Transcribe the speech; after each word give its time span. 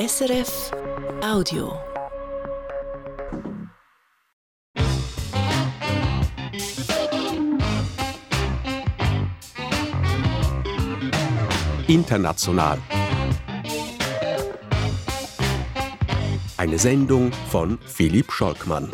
SRF 0.00 0.72
Audio. 1.22 1.78
International. 11.86 12.78
Eine 16.56 16.78
Sendung 16.78 17.30
von 17.50 17.78
Philipp 17.84 18.32
Scholkmann. 18.32 18.90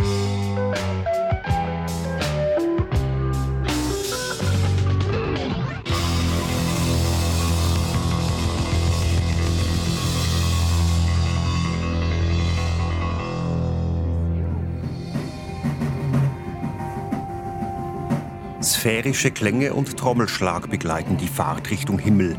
Sphärische 18.86 19.32
Klänge 19.32 19.74
und 19.74 19.96
Trommelschlag 19.96 20.70
begleiten 20.70 21.16
die 21.16 21.26
Fahrt 21.26 21.72
Richtung 21.72 21.98
Himmel. 21.98 22.36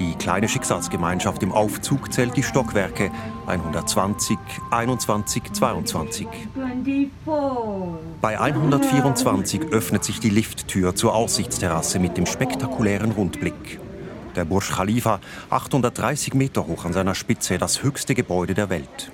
Die 0.00 0.16
kleine 0.16 0.48
Schicksalsgemeinschaft 0.48 1.40
im 1.44 1.52
Aufzug 1.52 2.12
zählt 2.12 2.36
die 2.36 2.42
Stockwerke 2.42 3.12
120, 3.46 4.36
21, 4.72 5.52
22. 5.52 6.26
Bei 8.20 8.40
124 8.40 9.66
öffnet 9.70 10.02
sich 10.02 10.18
die 10.18 10.30
Lifttür 10.30 10.96
zur 10.96 11.14
Aussichtsterrasse 11.14 12.00
mit 12.00 12.16
dem 12.16 12.26
spektakulären 12.26 13.12
Rundblick. 13.12 13.78
Der 14.34 14.46
Burj 14.46 14.72
Khalifa, 14.74 15.20
830 15.50 16.34
Meter 16.34 16.66
hoch 16.66 16.86
an 16.86 16.92
seiner 16.92 17.14
Spitze, 17.14 17.56
das 17.56 17.84
höchste 17.84 18.16
Gebäude 18.16 18.54
der 18.54 18.68
Welt. 18.68 19.12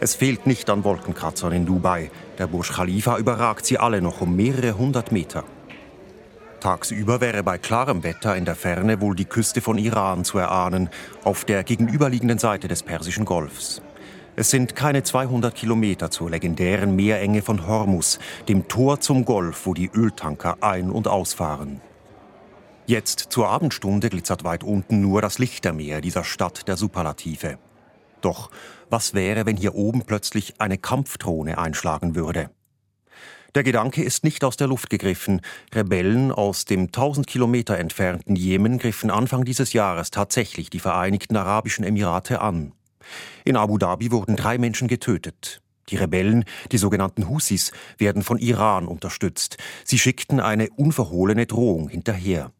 Es 0.00 0.14
fehlt 0.14 0.46
nicht 0.46 0.70
an 0.70 0.84
Wolkenkratzern 0.84 1.52
in 1.52 1.66
Dubai. 1.66 2.10
Der 2.38 2.46
Burj 2.46 2.72
Khalifa 2.72 3.18
überragt 3.18 3.66
sie 3.66 3.76
alle 3.76 4.00
noch 4.00 4.22
um 4.22 4.34
mehrere 4.34 4.78
hundert 4.78 5.12
Meter. 5.12 5.44
Tagsüber 6.60 7.20
wäre 7.20 7.42
bei 7.42 7.58
klarem 7.58 8.02
Wetter 8.02 8.36
in 8.36 8.44
der 8.44 8.54
Ferne 8.54 9.00
wohl 9.00 9.14
die 9.14 9.24
Küste 9.24 9.60
von 9.60 9.78
Iran 9.78 10.24
zu 10.24 10.38
erahnen, 10.38 10.90
auf 11.24 11.44
der 11.44 11.64
gegenüberliegenden 11.64 12.38
Seite 12.38 12.68
des 12.68 12.82
Persischen 12.82 13.24
Golfs. 13.24 13.82
Es 14.36 14.50
sind 14.50 14.76
keine 14.76 15.02
200 15.02 15.54
Kilometer 15.54 16.10
zur 16.10 16.30
legendären 16.30 16.94
Meerenge 16.94 17.42
von 17.42 17.66
Hormus, 17.66 18.18
dem 18.48 18.68
Tor 18.68 19.00
zum 19.00 19.24
Golf, 19.24 19.66
wo 19.66 19.74
die 19.74 19.90
Öltanker 19.92 20.58
ein- 20.60 20.90
und 20.90 21.08
ausfahren. 21.08 21.80
Jetzt 22.86 23.26
zur 23.30 23.48
Abendstunde 23.48 24.08
glitzert 24.08 24.44
weit 24.44 24.64
unten 24.64 25.00
nur 25.00 25.20
das 25.20 25.38
Lichtermeer 25.38 26.00
dieser 26.00 26.24
Stadt 26.24 26.68
der 26.68 26.76
Superlative. 26.76 27.58
Doch 28.20 28.50
was 28.90 29.12
wäre, 29.12 29.44
wenn 29.44 29.56
hier 29.56 29.74
oben 29.74 30.02
plötzlich 30.02 30.60
eine 30.60 30.78
Kampfdrohne 30.78 31.58
einschlagen 31.58 32.14
würde? 32.14 32.50
Der 33.57 33.63
Gedanke 33.63 34.03
ist 34.03 34.23
nicht 34.23 34.43
aus 34.43 34.57
der 34.57 34.67
Luft 34.67 34.89
gegriffen. 34.89 35.41
Rebellen 35.73 36.31
aus 36.31 36.65
dem 36.65 36.85
1000 36.85 37.27
Kilometer 37.27 37.77
entfernten 37.77 38.35
Jemen 38.35 38.79
griffen 38.79 39.11
Anfang 39.11 39.45
dieses 39.45 39.73
Jahres 39.73 40.11
tatsächlich 40.11 40.69
die 40.69 40.79
Vereinigten 40.79 41.37
Arabischen 41.37 41.85
Emirate 41.85 42.41
an. 42.41 42.73
In 43.43 43.57
Abu 43.57 43.77
Dhabi 43.77 44.11
wurden 44.11 44.35
drei 44.35 44.57
Menschen 44.57 44.87
getötet. 44.87 45.61
Die 45.89 45.97
Rebellen, 45.97 46.45
die 46.71 46.77
sogenannten 46.77 47.27
Husis, 47.27 47.71
werden 47.97 48.23
von 48.23 48.37
Iran 48.39 48.87
unterstützt. 48.87 49.57
Sie 49.83 49.99
schickten 49.99 50.39
eine 50.39 50.69
unverhohlene 50.75 51.45
Drohung 51.45 51.89
hinterher. 51.89 52.51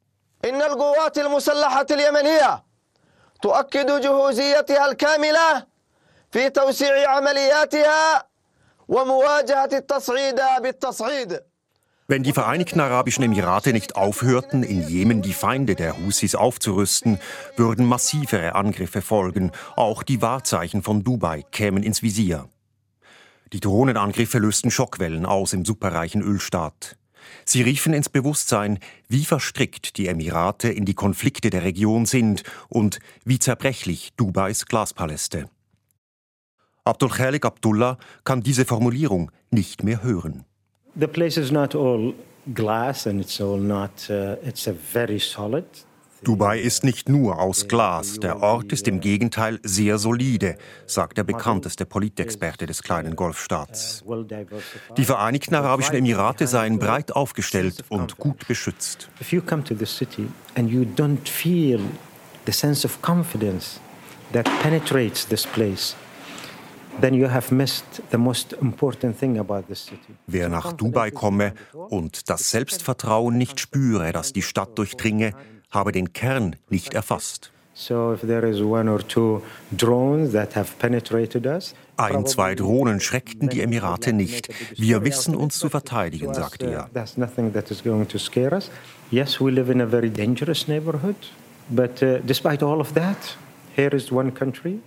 تؤكد 3.44 4.02
جهوزيتها 4.02 4.86
الكاملة 4.92 5.66
في 6.32 6.50
توسيع 6.50 7.10
عملياتها 7.10 8.24
ومواجهة 8.24 8.27
التصعيد 8.27 8.27
بالتصعيد 8.27 8.27
wenn 12.07 12.23
die 12.23 12.33
Vereinigten 12.33 12.81
Arabischen 12.81 13.23
Emirate 13.23 13.75
nicht 13.75 13.97
aufhörten, 13.97 14.63
in 14.63 14.89
Jemen 14.89 15.21
die 15.21 15.35
Feinde 15.35 15.75
der 15.75 15.99
Husis 15.99 16.35
aufzurüsten, 16.35 17.21
würden 17.57 17.85
massivere 17.85 18.55
Angriffe 18.55 19.03
folgen. 19.03 19.53
Auch 19.77 20.03
die 20.03 20.23
Wahrzeichen 20.23 20.83
von 20.83 21.05
Dubai 21.05 21.45
kämen 21.53 21.83
ins 21.83 22.03
Visier. 22.03 22.49
Die 23.53 23.61
Drohnenangriffe 23.61 24.39
lösten 24.39 24.71
Schockwellen 24.71 25.27
aus 25.27 25.53
im 25.53 25.67
superreichen 25.67 26.23
Ölstaat. 26.23 26.97
Sie 27.45 27.61
riefen 27.61 27.93
ins 27.93 28.09
Bewusstsein, 28.09 28.79
wie 29.09 29.27
verstrickt 29.27 29.99
die 29.99 30.07
Emirate 30.07 30.71
in 30.71 30.87
die 30.87 30.95
Konflikte 30.95 31.51
der 31.51 31.63
Region 31.63 32.07
sind 32.07 32.43
und 32.69 33.01
wie 33.27 33.39
zerbrechlich 33.39 34.15
Dubais 34.17 34.65
Glaspaläste. 34.65 35.51
Abdul 36.89 37.11
Khalik 37.11 37.45
Abdullah 37.45 37.99
kann 38.25 38.41
diese 38.43 38.65
Formulierung 38.65 39.31
nicht 39.51 39.85
mehr 39.85 40.03
hören. 40.03 40.45
The 40.99 41.07
place 41.07 41.37
is 41.37 41.53
not 41.53 41.75
all 41.75 42.15
glass 42.55 43.07
and 43.07 43.21
it's 43.21 43.41
all 43.41 43.61
not 43.61 43.91
uh, 44.11 44.37
it's 44.43 44.67
a 44.67 44.73
very 44.73 45.21
solid 45.21 45.65
Dubai 46.25 46.59
ist 46.59 46.83
nicht 46.83 47.09
nur 47.09 47.39
aus 47.39 47.69
Glas, 47.69 48.19
der 48.19 48.43
Ort 48.43 48.73
ist 48.73 48.89
im 48.89 49.01
Gegenteil 49.01 49.61
sehr 49.63 49.99
solide, 49.99 50.57
sagt 50.87 51.17
der 51.17 51.23
bekannteste 51.25 51.87
Politexperte 51.87 52.67
des 52.67 52.83
kleinen 52.83 53.15
Golfstaats. 53.15 54.03
Die 54.97 55.05
Vereinigten 55.05 55.55
Arabischen 55.55 55.95
Emirate 55.95 56.49
seien 56.49 56.81
breit 56.81 57.13
aufgestellt 57.13 57.85
und 57.89 58.17
gut 58.17 58.49
beschützt. 58.49 59.09
That 64.31 64.45
penetrates 64.61 65.27
this 65.27 65.47
place, 65.47 65.97
Wer 70.27 70.49
nach 70.49 70.73
Dubai 70.73 71.11
komme 71.11 71.53
und 71.73 72.31
das 72.31 72.51
Selbstvertrauen 72.51 73.39
nicht 73.39 73.61
spüre, 73.61 74.13
das 74.13 74.33
die 74.33 74.43
Stadt 74.43 74.77
durchdringe, 74.77 75.33
habe 75.71 75.93
den 75.93 76.13
Kern 76.13 76.57
nicht 76.71 76.95
erfasst. 76.95 77.53
Ein, 81.97 82.27
zwei 82.27 82.55
Drohnen 82.57 83.01
schreckten 83.01 83.49
die 83.49 83.61
Emirate 83.61 84.13
nicht. 84.13 84.49
Wir 84.77 85.05
wissen 85.05 85.37
uns 85.37 85.59
zu 85.61 85.69
verteidigen, 85.69 86.35
sagte 86.35 86.67
er. 86.67 86.91
Yes, 89.11 89.41
we 89.41 89.51
live 89.51 89.71
in 89.71 89.81
a 89.81 89.87
very 89.87 90.11
dangerous 90.11 90.69
neighborhood, 90.69 91.17
but 91.71 92.03
uh, 92.03 92.19
despite 92.27 92.63
all 92.63 92.79
of 92.79 92.93
that, 92.93 93.39
here 93.75 93.97
is 93.97 94.13
one 94.13 94.31
country 94.31 94.81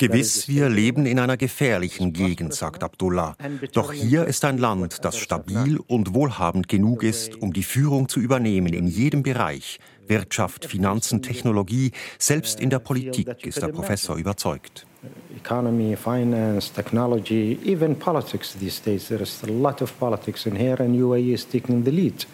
Gewiss, 0.00 0.48
wir 0.48 0.70
leben 0.70 1.04
in 1.04 1.18
einer 1.18 1.36
gefährlichen 1.36 2.14
Gegend, 2.14 2.54
sagt 2.54 2.82
Abdullah. 2.82 3.36
Doch 3.74 3.92
hier 3.92 4.24
ist 4.24 4.46
ein 4.46 4.56
Land, 4.56 5.04
das 5.04 5.18
stabil 5.18 5.78
und 5.88 6.14
wohlhabend 6.14 6.68
genug 6.68 7.02
ist, 7.02 7.36
um 7.36 7.52
die 7.52 7.62
Führung 7.62 8.08
zu 8.08 8.18
übernehmen 8.18 8.72
in 8.72 8.86
jedem 8.86 9.22
Bereich. 9.22 9.78
Wirtschaft, 10.06 10.64
Finanzen, 10.64 11.20
Technologie, 11.20 11.92
selbst 12.18 12.60
in 12.60 12.70
der 12.70 12.78
Politik 12.78 13.46
ist 13.46 13.60
der 13.60 13.68
Professor 13.68 14.16
überzeugt. 14.16 14.86
Economy, 15.36 15.94
finance, 15.96 16.72
technology, 16.72 17.58
even 17.66 17.94
politics 17.94 18.56
these 18.58 18.82
days. 18.82 19.08
There 19.08 19.22
is 19.22 19.42
a 19.44 19.50
lot 19.50 19.82
of 19.82 19.92
politics 19.98 20.46
in 20.46 20.56
here 20.56 20.82
and 20.82 20.96
UAE 20.96 21.34
is 21.34 21.46
taking 21.46 21.84
the 21.84 21.90
lead. 21.90 22.26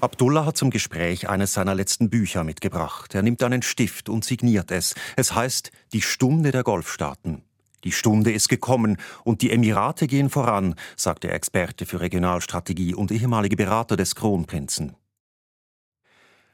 Abdullah 0.00 0.46
hat 0.46 0.56
zum 0.56 0.70
Gespräch 0.70 1.28
eines 1.28 1.54
seiner 1.54 1.74
letzten 1.74 2.08
Bücher 2.08 2.44
mitgebracht. 2.44 3.16
Er 3.16 3.22
nimmt 3.22 3.42
einen 3.42 3.62
Stift 3.62 4.08
und 4.08 4.24
signiert 4.24 4.70
es. 4.70 4.94
Es 5.16 5.34
heißt 5.34 5.72
Die 5.92 6.02
Stunde 6.02 6.52
der 6.52 6.62
Golfstaaten. 6.62 7.42
Die 7.82 7.90
Stunde 7.90 8.30
ist 8.30 8.48
gekommen 8.48 8.96
und 9.24 9.42
die 9.42 9.50
Emirate 9.50 10.06
gehen 10.06 10.30
voran, 10.30 10.76
sagt 10.96 11.24
der 11.24 11.32
Experte 11.32 11.84
für 11.84 12.00
Regionalstrategie 12.00 12.94
und 12.94 13.10
ehemalige 13.10 13.56
Berater 13.56 13.96
des 13.96 14.14
Kronprinzen. 14.14 14.94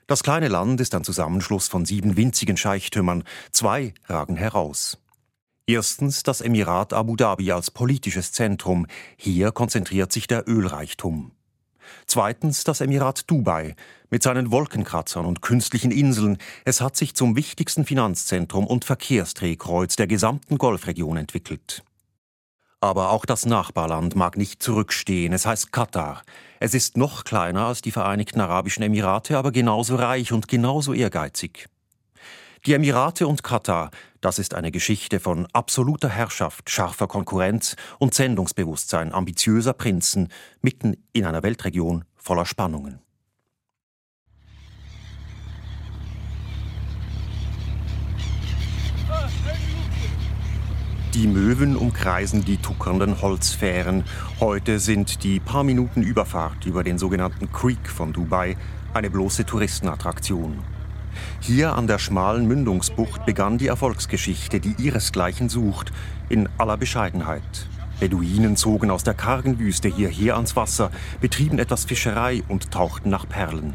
Das 0.07 0.23
kleine 0.23 0.49
Land 0.49 0.81
ist 0.81 0.95
ein 0.95 1.05
Zusammenschluss 1.05 1.69
von 1.69 1.85
sieben 1.85 2.17
winzigen 2.17 2.57
Scheichtümern. 2.57 3.25
Zwei 3.51 3.93
ragen 4.07 4.37
heraus. 4.37 4.99
Erstens 5.67 6.23
das 6.23 6.41
Emirat 6.41 6.95
Abu 6.95 7.17
Dhabi 7.17 7.53
als 7.53 7.71
politisches 7.71 8.33
Zentrum. 8.33 8.87
Hier 9.19 9.53
konzentriert 9.53 10.13
sich 10.13 10.27
der 10.27 10.49
Ölreichtum. 10.49 11.33
Zweitens 12.07 12.65
das 12.65 12.81
Emirat 12.81 13.31
Dubai 13.31 13.75
mit 14.11 14.23
seinen 14.23 14.51
Wolkenkratzern 14.51 15.27
und 15.27 15.43
künstlichen 15.43 15.91
Inseln. 15.91 16.39
Es 16.65 16.81
hat 16.81 16.97
sich 16.97 17.15
zum 17.15 17.37
wichtigsten 17.37 17.85
Finanzzentrum 17.85 18.67
und 18.67 18.85
Verkehrsdrehkreuz 18.85 19.97
der 19.97 20.07
gesamten 20.07 20.59
Golfregion 20.59 21.17
entwickelt. 21.17 21.83
Aber 22.81 23.11
auch 23.11 23.25
das 23.25 23.47
Nachbarland 23.47 24.15
mag 24.15 24.37
nicht 24.37 24.63
zurückstehen. 24.63 25.33
Es 25.33 25.47
heißt 25.47 25.73
Katar. 25.73 26.23
Es 26.61 26.75
ist 26.75 26.97
noch 26.97 27.25
kleiner 27.25 27.67
als 27.67 27.81
die 27.81 27.91
Vereinigten 27.91 28.41
Arabischen 28.41 28.83
Emirate, 28.83 29.39
aber 29.39 29.53
genauso 29.53 29.97
reich 29.97 30.33
und 30.33 30.49
genauso 30.49 30.93
ehrgeizig. 30.93 31.67
Die 32.67 32.73
Emirate 32.73 33.27
und 33.27 33.43
Katar, 33.43 33.91
das 34.23 34.39
ist 34.39 34.55
eine 34.55 34.71
Geschichte 34.71 35.21
von 35.21 35.47
absoluter 35.53 36.09
Herrschaft, 36.09 36.71
scharfer 36.71 37.07
Konkurrenz 37.07 37.77
und 37.99 38.15
Sendungsbewusstsein 38.15 39.13
ambitiöser 39.13 39.75
Prinzen 39.75 40.29
mitten 40.63 40.97
in 41.13 41.27
einer 41.27 41.43
Weltregion 41.43 42.07
voller 42.17 42.47
Spannungen. 42.47 43.01
Die 51.13 51.27
Möwen 51.27 51.77
umkreisen 51.77 52.47
die 52.47 52.57
tuckernden 52.57 53.21
Holzfähren. 53.21 54.05
Heute 54.41 54.79
sind 54.79 55.23
die 55.23 55.39
paar 55.39 55.65
Minuten 55.65 56.03
Überfahrt 56.03 56.65
über 56.65 56.83
den 56.83 56.97
sogenannten 56.97 57.53
Creek 57.53 57.91
von 57.91 58.15
Dubai 58.15 58.57
eine 58.95 59.11
bloße 59.11 59.45
Touristenattraktion. 59.45 60.74
Hier 61.41 61.75
an 61.75 61.87
der 61.87 61.99
schmalen 61.99 62.47
Mündungsbucht 62.47 63.27
begann 63.27 63.59
die 63.59 63.67
Erfolgsgeschichte, 63.67 64.61
die 64.61 64.75
ihresgleichen 64.79 65.49
sucht, 65.49 65.93
in 66.29 66.49
aller 66.59 66.77
Bescheidenheit. 66.77 67.69
Beduinen 68.01 68.57
zogen 68.57 68.91
aus 68.91 69.05
der 69.05 69.15
kargen 69.15 69.59
Wüste 69.59 69.89
hierher 69.89 70.37
ans 70.37 70.57
Wasser, 70.57 70.91
betrieben 71.21 71.59
etwas 71.59 71.85
Fischerei 71.85 72.43
und 72.49 72.71
tauchten 72.71 73.11
nach 73.11 73.29
Perlen. 73.29 73.75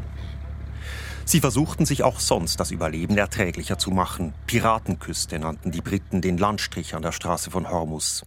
Sie 1.24 1.40
versuchten 1.40 1.86
sich 1.86 2.02
auch 2.02 2.18
sonst 2.18 2.58
das 2.58 2.70
Überleben 2.70 3.16
erträglicher 3.16 3.78
zu 3.78 3.92
machen. 3.92 4.34
Piratenküste 4.46 5.38
nannten 5.38 5.70
die 5.70 5.80
Briten 5.80 6.20
den 6.20 6.38
Landstrich 6.38 6.94
an 6.94 7.02
der 7.02 7.12
Straße 7.12 7.50
von 7.50 7.70
Hormus. 7.70 8.24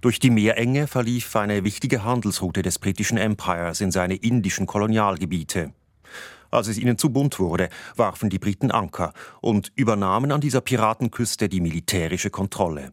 Durch 0.00 0.18
die 0.18 0.30
Meerenge 0.30 0.86
verlief 0.86 1.36
eine 1.36 1.62
wichtige 1.64 2.04
Handelsroute 2.04 2.62
des 2.62 2.78
britischen 2.78 3.18
Empires 3.18 3.80
in 3.82 3.90
seine 3.90 4.14
indischen 4.14 4.66
Kolonialgebiete. 4.66 5.72
Als 6.50 6.68
es 6.68 6.78
ihnen 6.78 6.98
zu 6.98 7.10
bunt 7.10 7.38
wurde, 7.38 7.68
warfen 7.96 8.30
die 8.30 8.38
Briten 8.38 8.70
Anker 8.70 9.12
und 9.40 9.72
übernahmen 9.74 10.32
an 10.32 10.40
dieser 10.40 10.60
Piratenküste 10.60 11.48
die 11.48 11.60
militärische 11.60 12.30
Kontrolle. 12.30 12.92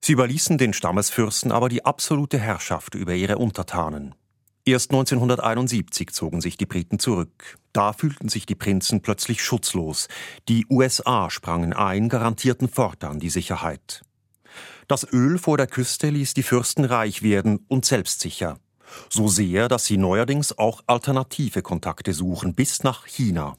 Sie 0.00 0.12
überließen 0.12 0.58
den 0.58 0.72
Stammesfürsten 0.72 1.52
aber 1.52 1.68
die 1.68 1.84
absolute 1.84 2.38
Herrschaft 2.38 2.94
über 2.94 3.14
ihre 3.14 3.38
Untertanen. 3.38 4.14
Erst 4.64 4.90
1971 4.90 6.10
zogen 6.10 6.40
sich 6.40 6.56
die 6.56 6.66
Briten 6.66 6.98
zurück. 6.98 7.56
Da 7.72 7.92
fühlten 7.92 8.28
sich 8.28 8.46
die 8.46 8.56
Prinzen 8.56 9.00
plötzlich 9.00 9.42
schutzlos. 9.42 10.08
Die 10.48 10.66
USA 10.68 11.30
sprangen 11.30 11.72
ein, 11.72 12.08
garantierten 12.08 12.68
fortan 12.68 13.20
die 13.20 13.30
Sicherheit. 13.30 14.02
Das 14.88 15.06
Öl 15.12 15.38
vor 15.38 15.56
der 15.56 15.68
Küste 15.68 16.10
ließ 16.10 16.34
die 16.34 16.42
Fürsten 16.42 16.84
reich 16.84 17.22
werden 17.22 17.64
und 17.68 17.84
selbstsicher. 17.84 18.58
So 19.08 19.28
sehr, 19.28 19.68
dass 19.68 19.84
sie 19.84 19.96
neuerdings 19.96 20.58
auch 20.58 20.82
alternative 20.86 21.62
Kontakte 21.62 22.12
suchen, 22.12 22.54
bis 22.54 22.82
nach 22.82 23.06
China. 23.06 23.56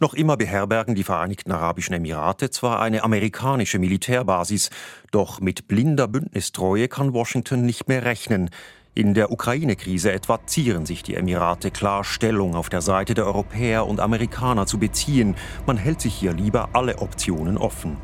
Noch 0.00 0.14
immer 0.14 0.36
beherbergen 0.36 0.94
die 0.94 1.04
Vereinigten 1.04 1.52
Arabischen 1.52 1.94
Emirate 1.94 2.50
zwar 2.50 2.80
eine 2.80 3.04
amerikanische 3.04 3.78
Militärbasis, 3.78 4.70
doch 5.10 5.40
mit 5.40 5.68
blinder 5.68 6.08
Bündnistreue 6.08 6.88
kann 6.88 7.12
Washington 7.12 7.66
nicht 7.66 7.88
mehr 7.88 8.04
rechnen. 8.04 8.50
In 8.94 9.14
der 9.14 9.30
Ukraine-Krise 9.30 10.10
etwa 10.10 10.44
zieren 10.46 10.86
sich 10.86 11.02
die 11.02 11.14
Emirate 11.14 11.70
klar 11.70 12.02
Stellung 12.02 12.56
auf 12.56 12.68
der 12.68 12.80
Seite 12.80 13.14
der 13.14 13.26
Europäer 13.26 13.86
und 13.86 14.00
Amerikaner 14.00 14.66
zu 14.66 14.78
beziehen. 14.78 15.36
Man 15.66 15.76
hält 15.76 16.00
sich 16.00 16.14
hier 16.14 16.32
lieber 16.32 16.70
alle 16.72 16.98
Optionen 16.98 17.58
offen. 17.58 17.96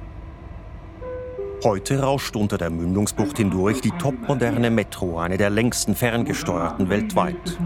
Heute 1.65 2.01
rauscht 2.01 2.37
unter 2.37 2.59
der 2.59 2.69
Mündungsbucht 2.69 3.39
hindurch 3.39 3.81
die 3.81 3.91
topmoderne 3.93 4.71
Metro, 4.71 5.19
eine 5.19 5.39
der 5.39 5.49
längsten 5.49 5.95
ferngesteuerten 5.95 6.91
weltweit. 6.91 7.59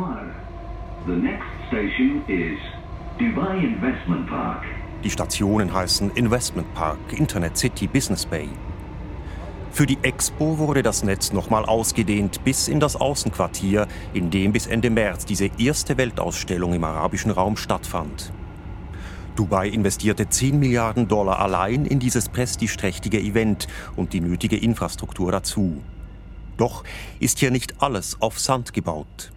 Die 5.03 5.11
Stationen 5.11 5.75
heißen 5.75 6.13
Investment 6.13 6.73
Park, 6.75 6.99
Internet 7.11 7.59
City, 7.59 7.89
Business 7.89 8.25
Bay. 8.25 8.49
Für 9.73 9.87
die 9.87 9.99
Expo 10.03 10.59
wurde 10.59 10.85
das 10.85 11.03
Netz 11.03 11.33
nochmal 11.33 11.65
ausgedehnt 11.65 12.45
bis 12.45 12.69
in 12.69 12.79
das 12.79 12.95
Außenquartier, 12.95 13.89
in 14.15 14.31
dem 14.31 14.53
bis 14.53 14.69
Ende 14.69 14.91
März 14.91 15.25
diese 15.25 15.51
erste 15.59 15.99
Weltausstellung 15.99 16.73
im 16.73 16.85
arabischen 16.85 17.33
Raum 17.33 17.57
stattfand. 17.57 18.33
Dubai 19.39 19.69
investierte 19.69 20.29
10 20.29 20.59
Milliarden 20.59 21.07
Dollar 21.07 21.39
allein 21.39 21.87
in 21.87 22.01
dieses 22.01 22.29
prestigeträchtige 22.29 23.21
Event 23.21 23.69
und 23.95 24.13
die 24.13 24.21
nötige 24.21 24.57
Infrastruktur 24.57 25.31
dazu. 25.31 25.81
Doch 26.57 26.83
ist 27.21 27.39
hier 27.39 27.53
nicht 27.53 27.81
alles 27.81 28.17
auf 28.21 28.41
Sand 28.41 28.73
gebaut. 28.73 29.31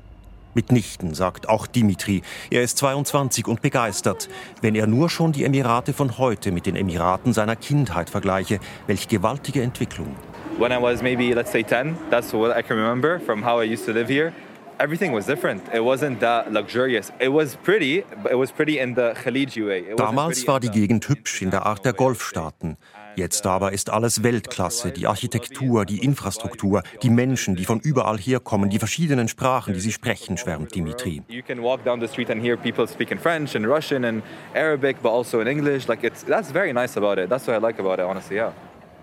Mitnichten, 0.55 1.13
sagt 1.13 1.47
auch 1.47 1.67
Dimitri. 1.67 2.23
Er 2.49 2.63
ist 2.63 2.79
22 2.79 3.47
und 3.47 3.61
begeistert. 3.61 4.27
Wenn 4.59 4.73
er 4.73 4.87
nur 4.87 5.07
schon 5.07 5.33
die 5.33 5.43
Emirate 5.43 5.93
von 5.93 6.17
heute 6.17 6.51
mit 6.51 6.65
den 6.65 6.75
Emiraten 6.75 7.31
seiner 7.31 7.55
Kindheit 7.55 8.09
vergleiche, 8.09 8.59
welch 8.87 9.07
gewaltige 9.07 9.61
Entwicklung. 9.61 10.15
When 10.57 10.71
I 10.71 10.81
was 10.81 11.03
maybe, 11.03 11.35
let's 11.35 11.51
say 11.51 11.63
10, 11.63 11.95
that's 12.09 12.33
what 12.33 12.57
I 12.57 12.63
can 12.63 12.75
remember 12.75 13.19
from 13.19 13.45
how 13.45 13.61
I 13.61 13.71
used 13.71 13.85
to 13.85 13.91
live 13.91 14.11
here 14.11 14.33
everything 14.81 15.13
was 15.13 15.25
different. 15.25 15.61
It 15.73 15.83
wasn't 15.83 16.19
that 16.21 16.51
luxurious. 16.51 17.11
It 17.19 17.31
was 17.31 17.55
pretty, 17.55 18.03
but 18.23 18.31
it 18.31 18.37
was 18.37 18.51
pretty 18.51 18.79
in 18.79 18.95
the 18.95 19.13
Khaliji 19.23 19.65
way. 19.65 19.95
Damals 19.95 20.47
war 20.47 20.59
die 20.59 20.69
Gegend 20.69 21.07
hübsch 21.07 21.41
in 21.41 21.51
der 21.51 21.65
Art 21.65 21.85
der 21.85 21.93
Golfstaaten. 21.93 22.77
Jetzt 23.15 23.45
aber 23.45 23.73
ist 23.73 23.89
alles 23.89 24.23
Weltklasse, 24.23 24.91
die 24.91 25.05
Architektur, 25.05 25.85
die 25.85 25.99
Infrastruktur, 25.99 26.81
die 27.03 27.09
Menschen, 27.09 27.57
die 27.57 27.65
von 27.65 27.81
überall 27.81 28.17
herkommen, 28.17 28.69
die 28.69 28.79
verschiedenen 28.79 29.27
Sprachen, 29.27 29.73
die 29.73 29.81
sie 29.81 29.91
sprechen, 29.91 30.37
schwärmt 30.37 30.73
Dimitri. 30.73 31.21
You 31.27 31.43
can 31.43 31.61
walk 31.61 31.83
down 31.83 31.99
the 31.99 32.07
street 32.07 32.31
and 32.31 32.41
hear 32.41 32.55
people 32.55 32.87
speaking 32.87 33.19
French 33.19 33.55
and 33.55 33.65
Russian 33.67 34.05
and 34.05 34.23
Arabic, 34.55 35.01
but 35.03 35.11
also 35.11 35.41
in 35.41 35.47
English. 35.47 35.87
Like 35.87 36.03
it's 36.03 36.23
that's 36.23 36.51
very 36.51 36.73
nice 36.73 36.97
about 36.97 37.21
it. 37.21 37.29
That's 37.29 37.47
what 37.47 37.55
I 37.55 37.59
like 37.59 37.79
about 37.79 37.99
it, 37.99 38.05
honestly, 38.05 38.37
yeah. 38.37 38.53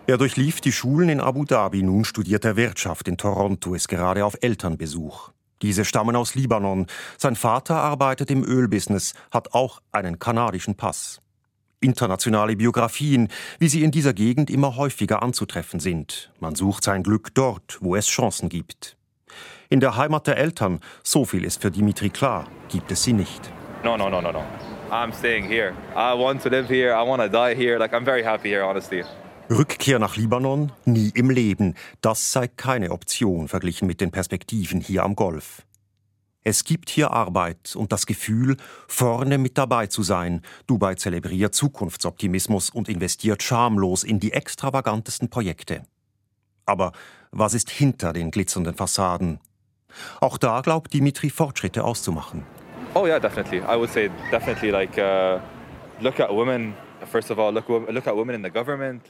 Er 0.06 0.16
durchlief 0.16 0.62
die 0.62 0.72
Schulen 0.72 1.10
in 1.10 1.20
Abu 1.20 1.44
Dhabi, 1.44 1.82
nun 1.82 2.02
studiert 2.02 2.46
er 2.46 2.56
Wirtschaft 2.56 3.08
in 3.08 3.18
Toronto, 3.18 3.74
ist 3.74 3.88
gerade 3.88 4.24
auf 4.24 4.38
Elternbesuch. 4.40 5.32
Diese 5.62 5.84
stammen 5.84 6.16
aus 6.16 6.34
Libanon. 6.34 6.86
Sein 7.16 7.36
Vater 7.36 7.76
arbeitet 7.76 8.30
im 8.30 8.44
Ölbusiness, 8.44 9.14
hat 9.30 9.54
auch 9.54 9.80
einen 9.92 10.18
kanadischen 10.18 10.76
Pass. 10.76 11.20
Internationale 11.80 12.56
Biografien, 12.56 13.28
wie 13.58 13.68
sie 13.68 13.84
in 13.84 13.90
dieser 13.90 14.12
Gegend 14.12 14.50
immer 14.50 14.76
häufiger 14.76 15.22
anzutreffen 15.22 15.78
sind. 15.78 16.32
Man 16.40 16.54
sucht 16.54 16.84
sein 16.84 17.02
Glück 17.02 17.34
dort, 17.34 17.78
wo 17.80 17.94
es 17.94 18.08
Chancen 18.08 18.48
gibt. 18.48 18.96
In 19.68 19.80
der 19.80 19.96
Heimat 19.96 20.26
der 20.26 20.38
Eltern, 20.38 20.80
so 21.04 21.24
viel 21.24 21.44
ist 21.44 21.62
für 21.62 21.70
Dimitri 21.70 22.10
klar, 22.10 22.48
gibt 22.68 22.90
es 22.90 23.04
sie 23.04 23.12
nicht. 23.12 23.52
No, 23.84 23.96
no, 23.96 24.08
no, 24.08 24.20
no, 24.20 24.32
no. 24.32 24.42
I'm 24.90 25.12
staying 25.12 25.44
here. 25.44 25.74
I 25.94 26.14
want 26.14 26.42
to 26.42 26.48
live 26.48 26.68
here. 26.68 26.94
I 26.94 27.06
want 27.06 27.22
to 27.22 27.28
die 27.28 27.54
here. 27.54 27.78
Like 27.78 27.92
I'm 27.92 28.04
very 28.04 28.24
happy 28.24 28.48
here, 28.48 28.64
honestly. 28.64 29.04
Rückkehr 29.50 29.98
nach 29.98 30.16
Libanon? 30.16 30.72
Nie 30.84 31.10
im 31.14 31.30
Leben. 31.30 31.74
Das 32.02 32.32
sei 32.32 32.48
keine 32.48 32.90
Option 32.90 33.48
verglichen 33.48 33.86
mit 33.86 34.00
den 34.00 34.10
Perspektiven 34.10 34.80
hier 34.80 35.04
am 35.04 35.16
Golf. 35.16 35.62
Es 36.44 36.64
gibt 36.64 36.90
hier 36.90 37.12
Arbeit 37.12 37.74
und 37.74 37.92
das 37.92 38.06
Gefühl, 38.06 38.56
vorne 38.86 39.38
mit 39.38 39.56
dabei 39.58 39.86
zu 39.86 40.02
sein. 40.02 40.42
Dubai 40.66 40.94
zelebriert 40.94 41.54
Zukunftsoptimismus 41.54 42.70
und 42.70 42.88
investiert 42.88 43.42
schamlos 43.42 44.04
in 44.04 44.20
die 44.20 44.32
extravagantesten 44.32 45.30
Projekte. 45.30 45.82
Aber 46.66 46.92
was 47.30 47.54
ist 47.54 47.70
hinter 47.70 48.12
den 48.12 48.30
glitzernden 48.30 48.74
Fassaden? 48.74 49.40
Auch 50.20 50.36
da 50.36 50.60
glaubt 50.60 50.92
Dimitri 50.92 51.30
Fortschritte 51.30 51.84
auszumachen. 51.84 52.44
Oh 52.94 53.06
yeah, 53.06 53.18
definitely. 53.18 53.60
I 53.60 53.76
would 53.76 53.90
say 53.90 54.10
definitely 54.30 54.70
like 54.70 54.96
uh, 54.98 55.40
look 56.00 56.20
at 56.20 56.30
women 56.30 56.74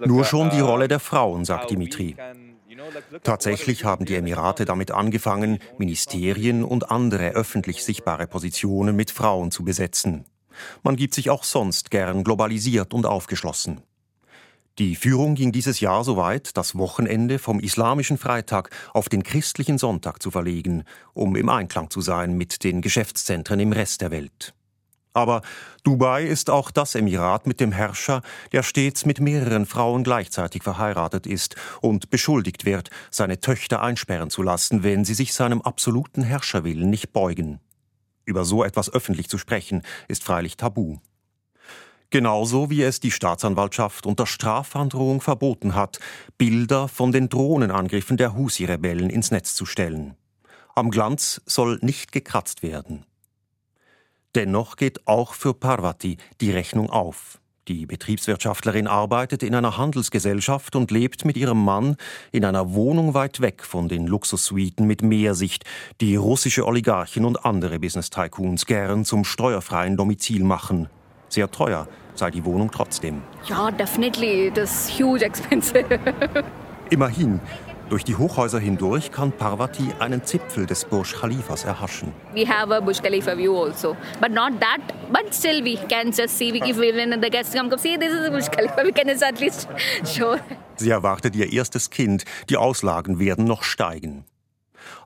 nur 0.04 0.24
schon 0.24 0.50
die 0.50 0.60
Rolle 0.60 0.88
der 0.88 1.00
Frauen, 1.00 1.44
sagt 1.44 1.70
Dimitri. 1.70 2.16
Tatsächlich 3.22 3.84
haben 3.84 4.04
die 4.04 4.14
Emirate 4.14 4.64
damit 4.64 4.90
angefangen, 4.90 5.58
Ministerien 5.78 6.64
und 6.64 6.90
andere 6.90 7.30
öffentlich 7.30 7.84
sichtbare 7.84 8.26
Positionen 8.26 8.94
mit 8.94 9.10
Frauen 9.10 9.50
zu 9.50 9.64
besetzen. 9.64 10.26
Man 10.82 10.96
gibt 10.96 11.14
sich 11.14 11.30
auch 11.30 11.44
sonst 11.44 11.90
gern 11.90 12.24
globalisiert 12.24 12.94
und 12.94 13.06
aufgeschlossen. 13.06 13.82
Die 14.78 14.94
Führung 14.94 15.34
ging 15.34 15.50
dieses 15.50 15.80
Jahr 15.80 16.04
so 16.04 16.16
weit, 16.16 16.56
das 16.56 16.78
Wochenende 16.78 17.40
vom 17.40 17.58
islamischen 17.58 18.16
Freitag 18.16 18.70
auf 18.94 19.08
den 19.08 19.24
christlichen 19.24 19.76
Sonntag 19.76 20.22
zu 20.22 20.30
verlegen, 20.30 20.84
um 21.14 21.34
im 21.34 21.48
Einklang 21.48 21.90
zu 21.90 22.00
sein 22.00 22.36
mit 22.36 22.62
den 22.62 22.80
Geschäftszentren 22.80 23.58
im 23.58 23.72
Rest 23.72 24.02
der 24.02 24.12
Welt. 24.12 24.54
Aber 25.18 25.42
Dubai 25.82 26.22
ist 26.22 26.48
auch 26.48 26.70
das 26.70 26.94
Emirat 26.94 27.48
mit 27.48 27.58
dem 27.58 27.72
Herrscher, 27.72 28.22
der 28.52 28.62
stets 28.62 29.04
mit 29.04 29.18
mehreren 29.18 29.66
Frauen 29.66 30.04
gleichzeitig 30.04 30.62
verheiratet 30.62 31.26
ist 31.26 31.56
und 31.80 32.08
beschuldigt 32.08 32.64
wird, 32.64 32.90
seine 33.10 33.40
Töchter 33.40 33.82
einsperren 33.82 34.30
zu 34.30 34.44
lassen, 34.44 34.84
wenn 34.84 35.04
sie 35.04 35.14
sich 35.14 35.34
seinem 35.34 35.60
absoluten 35.60 36.22
Herrscherwillen 36.22 36.88
nicht 36.88 37.12
beugen. 37.12 37.58
Über 38.26 38.44
so 38.44 38.62
etwas 38.62 38.92
öffentlich 38.92 39.28
zu 39.28 39.38
sprechen, 39.38 39.82
ist 40.06 40.22
freilich 40.22 40.56
tabu. 40.56 40.98
Genauso 42.10 42.70
wie 42.70 42.84
es 42.84 43.00
die 43.00 43.10
Staatsanwaltschaft 43.10 44.06
unter 44.06 44.24
Strafandrohung 44.24 45.20
verboten 45.20 45.74
hat, 45.74 45.98
Bilder 46.36 46.86
von 46.86 47.10
den 47.10 47.28
Drohnenangriffen 47.28 48.16
der 48.16 48.36
Husi-Rebellen 48.36 49.10
ins 49.10 49.32
Netz 49.32 49.56
zu 49.56 49.66
stellen. 49.66 50.14
Am 50.76 50.92
Glanz 50.92 51.42
soll 51.44 51.80
nicht 51.82 52.12
gekratzt 52.12 52.62
werden. 52.62 53.04
Dennoch 54.34 54.76
geht 54.76 55.06
auch 55.06 55.34
für 55.34 55.54
Parvati 55.54 56.18
die 56.40 56.50
Rechnung 56.50 56.90
auf. 56.90 57.40
Die 57.68 57.84
Betriebswirtschaftlerin 57.84 58.86
arbeitet 58.86 59.42
in 59.42 59.54
einer 59.54 59.76
Handelsgesellschaft 59.76 60.74
und 60.74 60.90
lebt 60.90 61.26
mit 61.26 61.36
ihrem 61.36 61.62
Mann 61.62 61.96
in 62.32 62.46
einer 62.46 62.72
Wohnung 62.72 63.12
weit 63.12 63.40
weg 63.40 63.62
von 63.62 63.88
den 63.88 64.06
Luxussuiten 64.06 64.86
mit 64.86 65.02
Meersicht, 65.02 65.64
die 66.00 66.16
russische 66.16 66.66
Oligarchen 66.66 67.26
und 67.26 67.44
andere 67.44 67.78
Business-Tycoons 67.78 68.64
gern 68.64 69.04
zum 69.04 69.24
steuerfreien 69.24 69.98
Domizil 69.98 70.44
machen. 70.44 70.88
Sehr 71.28 71.50
teuer 71.50 71.86
sei 72.14 72.30
die 72.30 72.44
Wohnung 72.44 72.70
trotzdem. 72.70 73.22
Ja, 73.44 73.70
definitely. 73.70 74.48
It 74.48 74.56
is 74.56 74.88
huge 74.98 75.24
expensive. 75.24 75.84
Immerhin, 76.90 77.38
durch 77.88 78.04
die 78.04 78.16
Hochhäuser 78.16 78.58
hindurch 78.58 79.10
kann 79.10 79.32
Parvati 79.32 79.92
einen 79.98 80.24
Zipfel 80.24 80.66
des 80.66 80.84
Burj 80.84 81.14
Khalifas 81.20 81.64
erhaschen. 81.64 82.12
We 82.34 82.46
have 82.46 82.74
a 82.74 82.80
Burj 82.80 83.00
Khalifa 83.02 83.36
view 83.36 83.56
also, 83.56 83.96
but 84.20 84.30
not 84.30 84.52
that. 84.60 84.80
But 85.10 85.34
still, 85.34 85.64
we 85.64 85.76
can 85.88 86.12
just 86.12 86.36
see 86.36 86.48
if 86.48 86.76
when 86.78 87.20
the 87.20 87.30
guests 87.30 87.54
come, 87.54 87.70
come 87.70 87.80
see 87.80 87.96
this 87.96 88.12
is 88.12 88.24
the 88.24 88.30
Burj 88.30 88.50
Khalifa. 88.50 88.84
We 88.84 88.92
can 88.92 89.08
at 89.08 89.40
least 89.40 89.68
show. 90.04 90.36
Sie 90.76 90.90
erwartet 90.90 91.34
ihr 91.34 91.52
erstes 91.52 91.90
Kind. 91.90 92.24
Die 92.50 92.56
Auslagen 92.56 93.18
werden 93.18 93.44
noch 93.44 93.62
steigen. 93.62 94.24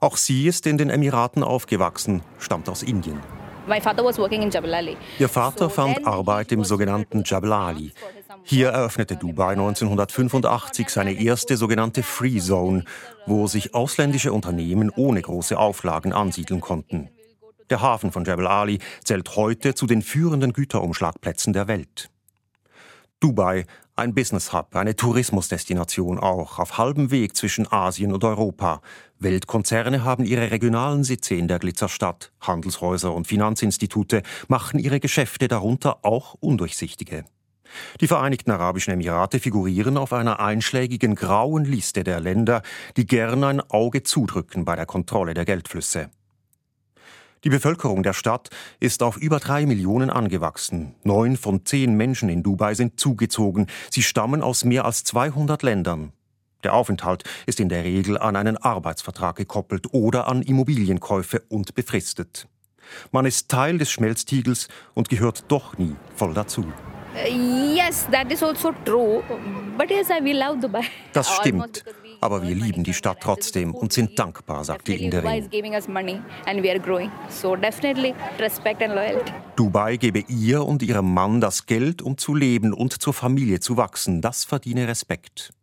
Auch 0.01 0.17
sie 0.17 0.47
ist 0.47 0.67
in 0.67 0.77
den 0.77 0.89
Emiraten 0.89 1.43
aufgewachsen, 1.43 2.21
stammt 2.37 2.69
aus 2.69 2.83
Indien. 2.83 3.19
Ihr 5.19 5.29
Vater 5.29 5.69
fand 5.69 6.05
Arbeit 6.05 6.51
im 6.51 6.63
sogenannten 6.65 7.23
Jabal 7.25 7.53
Ali. 7.53 7.93
Hier 8.43 8.69
eröffnete 8.69 9.15
Dubai 9.15 9.51
1985 9.53 10.89
seine 10.89 11.13
erste 11.13 11.57
sogenannte 11.57 12.03
Free 12.03 12.39
Zone, 12.39 12.83
wo 13.25 13.47
sich 13.47 13.73
ausländische 13.73 14.33
Unternehmen 14.33 14.89
ohne 14.89 15.21
große 15.21 15.57
Auflagen 15.57 16.13
ansiedeln 16.13 16.61
konnten. 16.61 17.09
Der 17.69 17.81
Hafen 17.81 18.11
von 18.11 18.25
Jebel 18.25 18.47
Ali 18.47 18.79
zählt 19.03 19.35
heute 19.35 19.73
zu 19.73 19.87
den 19.87 20.01
führenden 20.01 20.53
Güterumschlagplätzen 20.53 21.53
der 21.53 21.67
Welt. 21.67 22.09
Dubai, 23.19 23.65
ein 23.95 24.13
Business 24.13 24.51
Hub, 24.51 24.75
eine 24.75 24.95
Tourismusdestination 24.95 26.19
auch, 26.19 26.59
auf 26.59 26.77
halbem 26.77 27.09
Weg 27.09 27.37
zwischen 27.37 27.71
Asien 27.71 28.11
und 28.11 28.23
Europa. 28.23 28.81
Weltkonzerne 29.19 30.03
haben 30.03 30.25
ihre 30.25 30.51
regionalen 30.51 31.03
Sitze 31.03 31.35
in 31.35 31.47
der 31.47 31.59
Glitzerstadt, 31.59 32.33
Handelshäuser 32.41 33.13
und 33.13 33.27
Finanzinstitute 33.27 34.23
machen 34.49 34.79
ihre 34.79 34.99
Geschäfte 34.99 35.47
darunter 35.47 36.03
auch 36.03 36.35
undurchsichtige. 36.41 37.23
Die 38.01 38.07
Vereinigten 38.07 38.51
Arabischen 38.51 38.93
Emirate 38.93 39.39
figurieren 39.39 39.97
auf 39.97 40.13
einer 40.13 40.39
einschlägigen 40.39 41.15
grauen 41.15 41.65
Liste 41.65 42.03
der 42.03 42.19
Länder, 42.19 42.61
die 42.97 43.05
gern 43.05 43.43
ein 43.43 43.61
Auge 43.61 44.03
zudrücken 44.03 44.65
bei 44.65 44.75
der 44.75 44.85
Kontrolle 44.85 45.33
der 45.33 45.45
Geldflüsse. 45.45 46.09
Die 47.43 47.49
Bevölkerung 47.49 48.03
der 48.03 48.13
Stadt 48.13 48.49
ist 48.79 49.03
auf 49.03 49.17
über 49.17 49.39
drei 49.39 49.65
Millionen 49.65 50.09
angewachsen. 50.09 50.95
Neun 51.03 51.35
von 51.35 51.65
zehn 51.65 51.95
Menschen 51.95 52.29
in 52.29 52.41
Dubai 52.41 52.73
sind 52.73 52.99
zugezogen. 52.99 53.67
Sie 53.91 54.01
stammen 54.01 54.41
aus 54.41 54.63
mehr 54.63 54.85
als 54.85 55.03
200 55.03 55.61
Ländern. 55.61 56.13
Der 56.63 56.73
Aufenthalt 56.73 57.25
ist 57.45 57.59
in 57.59 57.67
der 57.67 57.83
Regel 57.83 58.17
an 58.17 58.37
einen 58.37 58.55
Arbeitsvertrag 58.55 59.35
gekoppelt 59.35 59.87
oder 59.91 60.27
an 60.27 60.41
Immobilienkäufe 60.41 61.43
und 61.49 61.75
befristet. 61.75 62.47
Man 63.11 63.25
ist 63.25 63.49
Teil 63.49 63.77
des 63.77 63.91
Schmelztiegels 63.91 64.69
und 64.93 65.09
gehört 65.09 65.45
doch 65.49 65.77
nie 65.77 65.95
voll 66.15 66.33
dazu. 66.33 66.65
Yes, 67.15 68.07
that 68.11 68.31
is 68.31 68.41
also 68.41 68.73
true. 68.85 69.23
But 69.77 69.89
yes, 69.89 70.09
I 70.09 70.19
will 70.23 70.37
love 70.37 70.59
Dubai. 70.59 70.83
Das 71.13 71.29
stimmt. 71.35 71.83
Aber 72.21 72.41
wir 72.41 72.55
lieben 72.55 72.83
die 72.83 72.93
Stadt 72.93 73.17
trotzdem 73.21 73.75
und 73.75 73.91
sind 73.91 74.17
dankbar, 74.17 74.63
sagt 74.63 74.87
die 74.87 74.93
Dubai 74.93 75.03
Inderin. 75.03 75.43
is 75.43 75.49
giving 75.49 75.73
us 75.73 75.87
money 75.87 76.21
and 76.45 76.63
we 76.63 76.69
are 76.69 76.79
growing. 76.79 77.11
So 77.29 77.55
definitely 77.55 78.15
respect 78.39 78.81
and 78.81 78.95
loyalty. 78.95 79.33
Dubai 79.55 79.97
gebe 79.97 80.23
ihr 80.27 80.63
und 80.65 80.81
ihrem 80.83 81.13
Mann 81.13 81.41
das 81.41 81.65
Geld, 81.65 82.01
um 82.01 82.17
zu 82.17 82.33
leben 82.33 82.73
und 82.73 82.93
zur 83.01 83.13
Familie 83.13 83.59
zu 83.59 83.77
wachsen. 83.77 84.21
Das 84.21 84.45
verdiene 84.45 84.87
Respekt. 84.87 85.53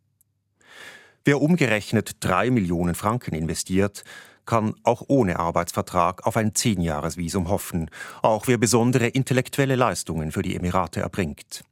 Wer 1.25 1.41
umgerechnet 1.41 2.17
drei 2.19 2.49
Millionen 2.49 2.95
Franken 2.95 3.35
investiert, 3.35 4.03
kann 4.51 4.75
auch 4.83 5.03
ohne 5.07 5.39
Arbeitsvertrag 5.39 6.27
auf 6.27 6.35
ein 6.35 6.53
Zehnjahresvisum 6.53 7.47
hoffen, 7.47 7.89
auch 8.21 8.47
wer 8.47 8.57
besondere 8.57 9.07
intellektuelle 9.07 9.77
Leistungen 9.77 10.33
für 10.33 10.41
die 10.41 10.57
Emirate 10.57 10.99
erbringt. 10.99 11.63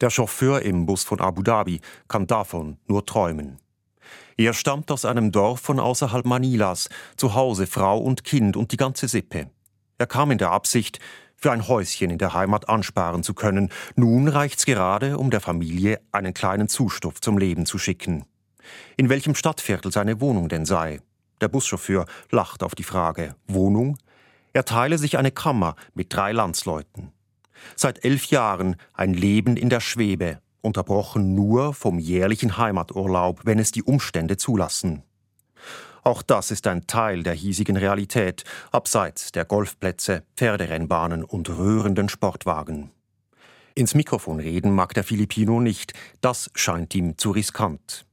Der 0.00 0.10
Chauffeur 0.10 0.62
im 0.62 0.86
Bus 0.86 1.02
von 1.02 1.20
Abu 1.20 1.42
Dhabi 1.42 1.80
kann 2.06 2.28
davon 2.28 2.78
nur 2.86 3.04
träumen. 3.06 3.58
Er 4.36 4.52
stammt 4.52 4.92
aus 4.92 5.04
einem 5.04 5.32
Dorf 5.32 5.62
von 5.62 5.80
außerhalb 5.80 6.24
Manilas, 6.26 6.90
zu 7.16 7.34
Hause 7.34 7.66
Frau 7.66 7.98
und 7.98 8.22
Kind 8.22 8.56
und 8.56 8.70
die 8.70 8.76
ganze 8.76 9.08
Sippe. 9.08 9.50
Er 9.98 10.06
kam 10.06 10.30
in 10.30 10.38
der 10.38 10.52
Absicht, 10.52 11.00
für 11.34 11.50
ein 11.50 11.66
Häuschen 11.66 12.10
in 12.10 12.18
der 12.18 12.34
Heimat 12.34 12.68
ansparen 12.68 13.24
zu 13.24 13.34
können. 13.34 13.70
Nun 13.96 14.28
reicht's 14.28 14.64
gerade, 14.64 15.18
um 15.18 15.30
der 15.30 15.40
Familie 15.40 16.00
einen 16.12 16.34
kleinen 16.34 16.68
Zustoff 16.68 17.20
zum 17.20 17.36
Leben 17.36 17.66
zu 17.66 17.78
schicken. 17.78 18.26
In 18.96 19.08
welchem 19.08 19.34
Stadtviertel 19.34 19.90
seine 19.90 20.20
Wohnung 20.20 20.48
denn 20.48 20.64
sei? 20.64 21.00
Der 21.40 21.48
Buschauffeur 21.48 22.06
lacht 22.30 22.62
auf 22.62 22.74
die 22.74 22.84
Frage. 22.84 23.34
Wohnung? 23.46 23.98
Er 24.52 24.64
teile 24.64 24.98
sich 24.98 25.16
eine 25.16 25.30
Kammer 25.30 25.76
mit 25.94 26.12
drei 26.14 26.32
Landsleuten. 26.32 27.12
Seit 27.76 28.04
elf 28.04 28.26
Jahren 28.26 28.76
ein 28.94 29.14
Leben 29.14 29.56
in 29.56 29.68
der 29.68 29.80
Schwebe, 29.80 30.40
unterbrochen 30.60 31.34
nur 31.34 31.74
vom 31.74 31.98
jährlichen 31.98 32.56
Heimaturlaub, 32.58 33.40
wenn 33.44 33.58
es 33.58 33.72
die 33.72 33.82
Umstände 33.82 34.36
zulassen. 34.36 35.02
Auch 36.02 36.22
das 36.22 36.50
ist 36.50 36.66
ein 36.66 36.86
Teil 36.86 37.22
der 37.22 37.34
hiesigen 37.34 37.76
Realität, 37.76 38.44
abseits 38.72 39.32
der 39.32 39.44
Golfplätze, 39.44 40.24
Pferderennbahnen 40.36 41.24
und 41.24 41.50
rührenden 41.50 42.08
Sportwagen. 42.08 42.90
Ins 43.74 43.94
Mikrofon 43.94 44.40
reden 44.40 44.74
mag 44.74 44.94
der 44.94 45.04
Filipino 45.04 45.60
nicht, 45.60 45.92
das 46.20 46.50
scheint 46.54 46.94
ihm 46.94 47.18
zu 47.18 47.30
riskant. 47.30 48.06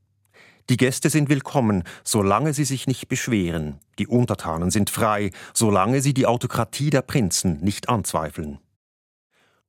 Die 0.70 0.76
Gäste 0.76 1.10
sind 1.10 1.30
willkommen, 1.30 1.84
solange 2.04 2.54
sie 2.54 2.66
sich 2.66 2.88
nicht 2.88 3.08
beschweren. 3.08 3.80
Die 4.00 4.08
Untertanen 4.08 4.70
sind 4.70 4.90
frei, 4.90 5.32
solange 5.54 6.02
sie 6.02 6.14
die 6.14 6.26
Autokratie 6.26 6.90
der 6.90 7.04
Prinzen 7.04 7.62
nicht 7.62 7.88
anzweifeln. 7.88 8.60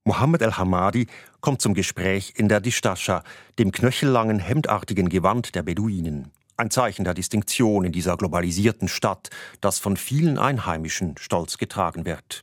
Mohammed 0.04 0.42
El-Hamadi 0.42 1.06
kommt 1.40 1.62
zum 1.62 1.74
Gespräch 1.74 2.32
in 2.36 2.48
der 2.48 2.60
Distascha, 2.60 3.22
dem 3.60 3.70
knöchellangen, 3.70 4.40
hemdartigen 4.40 5.08
Gewand 5.08 5.54
der 5.54 5.62
Beduinen. 5.62 6.32
Ein 6.56 6.70
Zeichen 6.70 7.04
der 7.04 7.14
Distinktion 7.14 7.84
in 7.84 7.92
dieser 7.92 8.16
globalisierten 8.16 8.88
Stadt, 8.88 9.28
das 9.60 9.78
von 9.78 9.96
vielen 9.96 10.36
Einheimischen 10.36 11.14
stolz 11.16 11.58
getragen 11.58 12.06
wird. 12.06 12.42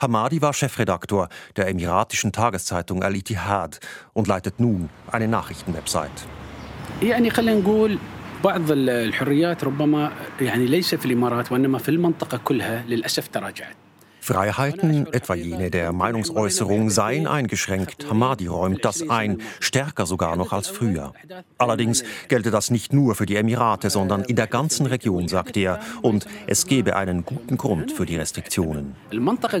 Hamadi 0.00 0.40
war 0.40 0.54
Chefredaktor 0.54 1.28
der 1.56 1.68
emiratischen 1.68 2.32
Tageszeitung 2.32 3.02
Al-Ittihad 3.02 3.80
und 4.14 4.28
leitet 4.28 4.60
nun 4.60 4.88
eine 5.10 5.28
Nachrichtenwebsite. 5.28 6.24
يعني 7.01 7.29
خلينا 7.29 7.59
نقول 7.59 7.97
بعض 8.43 8.71
ال- 8.71 8.89
الحريات 8.89 9.63
ربما 9.63 10.11
يعني 10.41 10.65
ليس 10.65 10.95
في 10.95 11.05
الامارات 11.05 11.51
وانما 11.51 11.77
في 11.77 11.89
المنطقه 11.89 12.37
كلها 12.37 12.83
للاسف 12.89 13.27
تراجعت. 13.27 13.75
Freiheiten, 14.21 15.07
etwa 15.19 15.35
jene 15.35 15.69
der 15.71 15.91
Meinungsäußerung, 15.91 16.89
seien 16.89 17.25
eingeschränkt. 17.25 18.09
Hamadi 18.09 18.47
räumt 18.47 18.85
das 18.85 19.09
ein, 19.09 19.31
stärker 19.59 20.05
sogar 20.05 20.35
noch 20.35 20.51
als 20.53 20.67
früher. 20.67 21.13
Allerdings 21.57 22.03
gelte 22.27 22.51
das 22.51 22.69
nicht 22.69 22.93
nur 22.93 23.15
für 23.15 23.25
die 23.25 23.37
Emirate, 23.37 23.89
sondern 23.89 24.21
in 24.31 24.35
der 24.35 24.47
ganzen 24.47 24.85
Region, 24.85 25.27
sagt 25.27 25.57
er, 25.57 25.79
und 26.01 26.27
es 26.47 26.67
gebe 26.67 26.95
einen 26.95 27.25
guten 27.25 27.57
Grund 27.57 27.91
für 27.91 28.05
die 28.05 28.17
Restriktionen. 28.17 28.93
المنطقه 29.13 29.57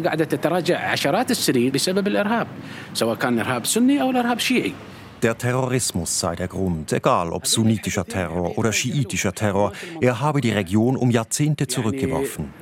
der 5.24 5.38
Terrorismus 5.38 6.20
sei 6.20 6.36
der 6.36 6.48
Grund, 6.48 6.92
egal 6.92 7.32
ob 7.32 7.46
sunnitischer 7.46 8.04
Terror 8.04 8.58
oder 8.58 8.74
schiitischer 8.74 9.32
Terror. 9.32 9.72
Er 10.02 10.20
habe 10.20 10.42
die 10.42 10.50
Region 10.50 10.98
um 10.98 11.10
Jahrzehnte 11.10 11.66
zurückgeworfen. 11.66 12.52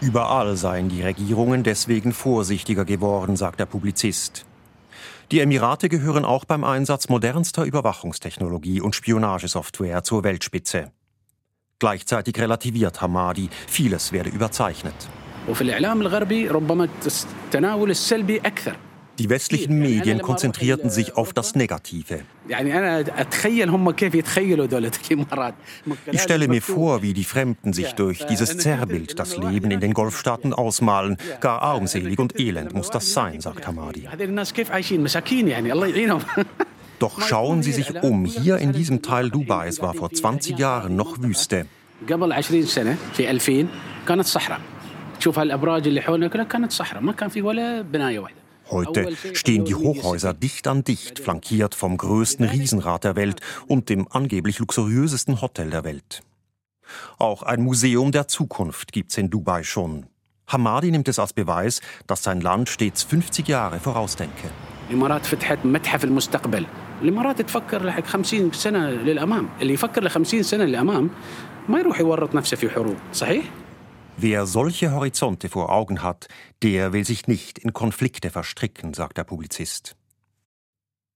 Überall 0.00 0.56
seien 0.56 0.88
die 0.88 1.02
Regierungen 1.02 1.62
deswegen 1.64 2.12
vorsichtiger 2.12 2.84
geworden, 2.84 3.34
sagt 3.36 3.58
der 3.58 3.66
Publizist. 3.66 4.46
Die 5.32 5.40
Emirate 5.40 5.88
gehören 5.88 6.24
auch 6.24 6.44
beim 6.44 6.62
Einsatz 6.62 7.08
modernster 7.08 7.64
Überwachungstechnologie 7.64 8.80
und 8.80 8.94
Spionagesoftware 8.94 10.04
zur 10.04 10.22
Weltspitze. 10.22 10.92
Gleichzeitig 11.80 12.38
relativiert 12.38 13.00
Hamadi, 13.00 13.48
vieles 13.66 14.12
werde 14.12 14.30
überzeichnet. 14.30 14.94
وفي 15.49 15.61
الاعلام 15.61 16.01
الغربي 16.01 16.47
ربما 16.47 16.85
التس- 16.85 17.25
التناول 17.45 17.89
السلبي 17.91 18.37
اكثر. 18.37 18.75
Die 19.21 19.29
westlichen 19.29 19.77
Medien 19.79 20.21
konzentrierten 20.21 20.89
sich 20.89 21.17
auf 21.17 21.33
das 21.33 21.53
Negative. 21.55 22.23
يعني 22.49 22.77
انا 22.77 22.99
اتخيل 22.99 23.69
هم 23.69 23.91
كيف 23.91 24.15
يتخيلوا 24.15 24.65
دوله 24.65 24.91
الامارات. 25.11 25.53
Ich 26.11 26.21
stelle 26.21 26.47
mir 26.47 26.61
vor, 26.61 27.01
wie 27.01 27.13
die 27.13 27.23
Fremden 27.25 27.73
sich 27.73 27.91
durch 27.93 28.25
dieses 28.27 28.57
Zerrbild 28.57 29.19
das 29.19 29.37
Leben 29.37 29.71
in 29.71 29.79
den 29.79 29.93
Golfstaaten 29.93 30.53
ausmalen. 30.53 31.17
Gar 31.41 31.61
armselig 31.61 32.17
und 32.19 32.39
elend 32.39 32.73
muss 32.73 32.89
das 32.89 33.13
sein, 33.13 33.41
sagt 33.41 33.67
Hamadi. 33.67 34.07
هذول 34.07 34.29
الناس 34.29 34.53
كيف 34.53 34.71
عايشين 34.71 35.03
مساكين 35.03 35.47
يعني 35.47 35.73
الله 35.73 35.87
يعينهم. 35.87 36.21
Doch 36.99 37.21
schauen 37.29 37.61
Sie 37.63 37.73
sich 37.73 37.89
um. 38.03 38.25
Hier 38.25 38.57
in 38.57 38.71
diesem 38.73 39.01
Teil 39.01 39.29
Dubais 39.29 39.81
war 39.81 39.93
vor 39.93 40.09
20 40.11 40.57
Jahren 40.59 40.95
noch 40.95 41.17
Wüste. 41.21 41.65
قبل 42.09 42.33
20 42.33 42.65
سنه 42.65 42.95
في 43.13 43.29
2000 43.31 43.67
كانت 44.07 44.25
صحراء. 44.25 44.59
تشوف 45.23 45.39
هالابراج 45.39 45.87
اللي 45.87 46.01
حولنا 46.01 46.27
كلها 46.27 46.43
كانت 46.43 46.71
صحراء 46.71 47.01
ما 47.01 47.11
كان 47.11 47.29
في 47.29 47.41
ولا 47.41 47.81
بنايه 47.81 48.19
واحده. 48.19 48.39
Heute 48.71 49.07
stehen 49.33 49.65
die 49.65 49.73
Hochhäuser 49.73 50.33
dicht 50.33 50.67
an 50.67 50.83
dicht, 50.83 51.17
flankiert 51.25 51.73
vom 51.73 51.97
größten 51.97 52.45
Riesenrad 52.45 53.03
der 53.03 53.15
Welt 53.15 53.39
und 53.67 53.89
dem 53.89 54.07
angeblich 54.11 54.59
luxuriösesten 54.59 55.41
Hotel 55.41 55.71
der 55.71 55.83
Welt. 55.83 56.21
Auch 57.17 57.41
ein 57.43 57.61
Museum 57.63 58.11
der 58.11 58.27
Zukunft 58.27 58.91
gibt's 58.91 59.17
in 59.17 59.31
Dubai 59.31 59.63
schon. 59.63 60.05
Hamadi 60.47 60.91
nimmt 60.91 61.07
es 61.07 61.17
als 61.17 61.33
Beweis, 61.33 61.81
dass 62.05 62.23
sein 62.23 62.41
Land 62.41 62.69
stets 62.69 63.01
50 63.03 63.47
Jahre 63.47 63.79
vorausdenke. 63.79 64.49
الامارات 64.89 65.25
فتحت 65.25 65.65
متحف 65.65 66.03
المستقبل 66.03 66.65
الامارات 67.01 67.41
تفكر 67.41 67.85
لحق 67.85 68.05
50 68.05 68.51
سنه 68.51 68.89
للامام 68.89 69.49
اللي 69.61 69.73
يفكر 69.73 70.03
ل 70.03 70.09
50 70.09 70.43
سنه 70.43 70.63
للامام 70.63 71.09
ما 71.69 71.79
يروح 71.79 71.99
يورط 71.99 72.35
نفسه 72.35 72.57
في 72.57 72.69
حروب 72.69 72.95
صحيح 73.13 73.45
Wer 74.16 74.46
solche 74.46 74.92
Horizonte 74.92 75.48
vor 75.48 75.70
Augen 75.70 76.02
hat, 76.02 76.28
der 76.62 76.92
will 76.92 77.04
sich 77.04 77.26
nicht 77.26 77.58
in 77.58 77.72
Konflikte 77.72 78.30
verstricken, 78.30 78.94
sagt 78.94 79.18
der 79.18 79.24
Publizist. 79.24 79.96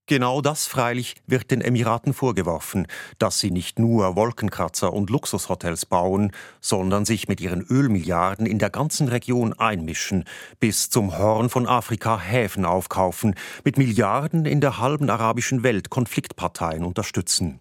Genau 0.07 0.41
das 0.41 0.67
freilich 0.67 1.17
wird 1.27 1.51
den 1.51 1.61
Emiraten 1.61 2.13
vorgeworfen, 2.13 2.87
dass 3.19 3.39
sie 3.39 3.51
nicht 3.51 3.79
nur 3.79 4.17
Wolkenkratzer 4.17 4.93
und 4.93 5.11
Luxushotels 5.11 5.87
bauen, 5.87 6.33
sondern 6.61 7.05
sich 7.05 7.29
mit 7.29 7.41
ihren 7.41 7.61
Ölmilliarden 7.61 8.47
in 8.47 8.59
der 8.59 8.71
ganzen 8.71 9.09
Region 9.09 9.53
einmischen, 9.53 10.25
bis 10.59 10.91
zum 10.91 11.19
Horn 11.19 11.51
von 11.51 11.69
Afrika 11.69 12.19
Häfen 12.19 12.65
aufkaufen, 12.65 13.35
mit 13.65 13.77
Milliarden 13.77 14.47
in 14.47 14.63
der 14.63 14.79
halben 14.79 15.11
arabischen 15.11 15.63
Welt 15.63 15.91
Konfliktparteien 15.91 16.85
unterstützen. 16.85 17.61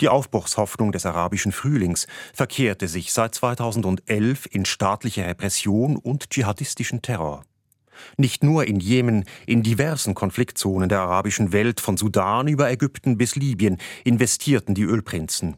Die 0.00 0.08
Aufbruchshoffnung 0.08 0.92
des 0.92 1.06
arabischen 1.06 1.52
Frühlings 1.52 2.06
verkehrte 2.32 2.88
sich 2.88 3.12
seit 3.12 3.34
2011 3.34 4.46
in 4.50 4.64
staatliche 4.64 5.26
Repression 5.26 5.96
und 5.96 6.30
dschihadistischen 6.30 7.02
Terror. 7.02 7.44
Nicht 8.16 8.42
nur 8.42 8.66
in 8.66 8.80
Jemen, 8.80 9.24
in 9.46 9.62
diversen 9.62 10.14
Konfliktzonen 10.14 10.88
der 10.88 11.00
arabischen 11.00 11.52
Welt, 11.52 11.80
von 11.80 11.96
Sudan 11.96 12.48
über 12.48 12.70
Ägypten 12.70 13.18
bis 13.18 13.36
Libyen, 13.36 13.78
investierten 14.04 14.74
die 14.74 14.84
Ölprinzen. 14.84 15.56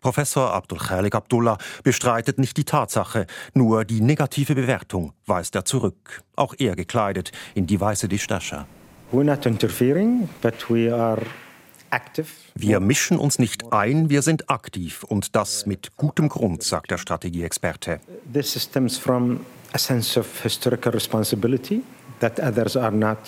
Professor 0.00 0.54
Abdul 0.54 0.78
Khalik 0.78 1.14
Abdullah 1.14 1.58
bestreitet 1.82 2.38
nicht 2.38 2.56
die 2.56 2.64
Tatsache, 2.64 3.26
nur 3.52 3.84
die 3.84 4.00
negative 4.00 4.54
Bewertung 4.54 5.12
weist 5.26 5.54
er 5.54 5.66
zurück, 5.66 6.22
auch 6.36 6.54
er 6.58 6.74
gekleidet 6.74 7.32
in 7.54 7.66
die 7.66 7.78
weiße 7.78 8.08
Distascha. 8.08 8.66
We're 9.12 9.24
not 9.24 9.44
interfering, 9.44 10.28
but 10.40 10.70
we 10.70 10.90
are. 10.94 11.20
Wir 12.54 12.80
mischen 12.80 13.18
uns 13.18 13.38
nicht 13.38 13.72
ein, 13.72 14.10
wir 14.10 14.22
sind 14.22 14.50
aktiv 14.50 15.02
und 15.04 15.34
das 15.34 15.66
mit 15.66 15.96
gutem 15.96 16.28
Grund, 16.28 16.62
sagt 16.62 16.90
der 16.90 16.98
Strategieexperte. 16.98 18.00
This 18.32 18.60
stems 18.62 18.96
from 18.98 19.40
a 19.72 19.78
sense 19.78 20.18
of 20.18 20.42
historical 20.42 20.92
responsibility 20.92 21.82
that 22.20 22.38
others 22.40 22.76
are 22.76 22.92
not 22.92 23.18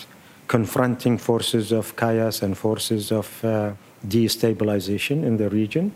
confronting 0.49 1.19
forces 1.19 1.73
of 1.73 1.97
chaos 1.97 2.43
and 2.43 2.57
forces 2.57 3.11
of 3.13 3.27
uh, 3.43 3.73
destabilization 4.03 5.25
in 5.25 5.39
the 5.39 5.47
region. 5.47 5.93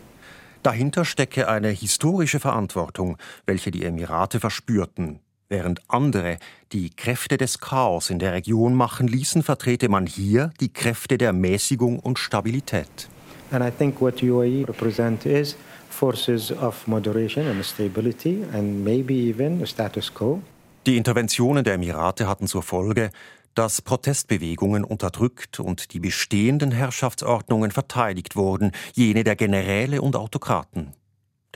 Dahinter 0.63 1.05
stecke 1.05 1.47
eine 1.47 1.69
historische 1.69 2.39
Verantwortung, 2.39 3.17
welche 3.45 3.71
die 3.71 3.85
Emirate 3.85 4.39
verspürten. 4.39 5.19
Während 5.49 5.81
andere 5.87 6.39
die 6.73 6.89
Kräfte 6.89 7.37
des 7.37 7.59
Chaos 7.59 8.09
in 8.09 8.19
der 8.19 8.33
Region 8.33 8.75
machen 8.75 9.07
ließen, 9.07 9.43
vertrete 9.43 9.87
man 9.87 10.05
hier 10.05 10.51
die 10.59 10.73
Kräfte 10.73 11.17
der 11.17 11.31
Mäßigung 11.31 11.99
und 11.99 12.19
Stabilität. 12.19 13.09
And 13.51 13.63
I 13.63 13.71
think 13.71 14.01
what 14.01 14.21
UAE 14.21 14.65
represent 14.67 15.25
is 15.25 15.55
forces 15.89 16.51
of 16.51 16.85
moderation 16.85 17.47
and 17.47 17.63
stability 17.65 18.43
and 18.53 18.83
maybe 18.83 19.13
even 19.13 19.61
a 19.63 19.65
status 19.65 20.13
quo. 20.13 20.41
Die 20.85 20.97
Interventionen 20.97 21.63
der 21.63 21.75
Emirate 21.75 22.27
hatten 22.27 22.47
zur 22.47 22.61
Folge, 22.61 23.09
dass 23.55 23.81
Protestbewegungen 23.81 24.83
unterdrückt 24.83 25.61
und 25.61 25.93
die 25.93 25.99
bestehenden 25.99 26.71
Herrschaftsordnungen 26.71 27.71
verteidigt 27.71 28.35
wurden, 28.35 28.71
jene 28.93 29.23
der 29.23 29.37
Generäle 29.37 30.01
und 30.01 30.17
Autokraten. 30.17 30.93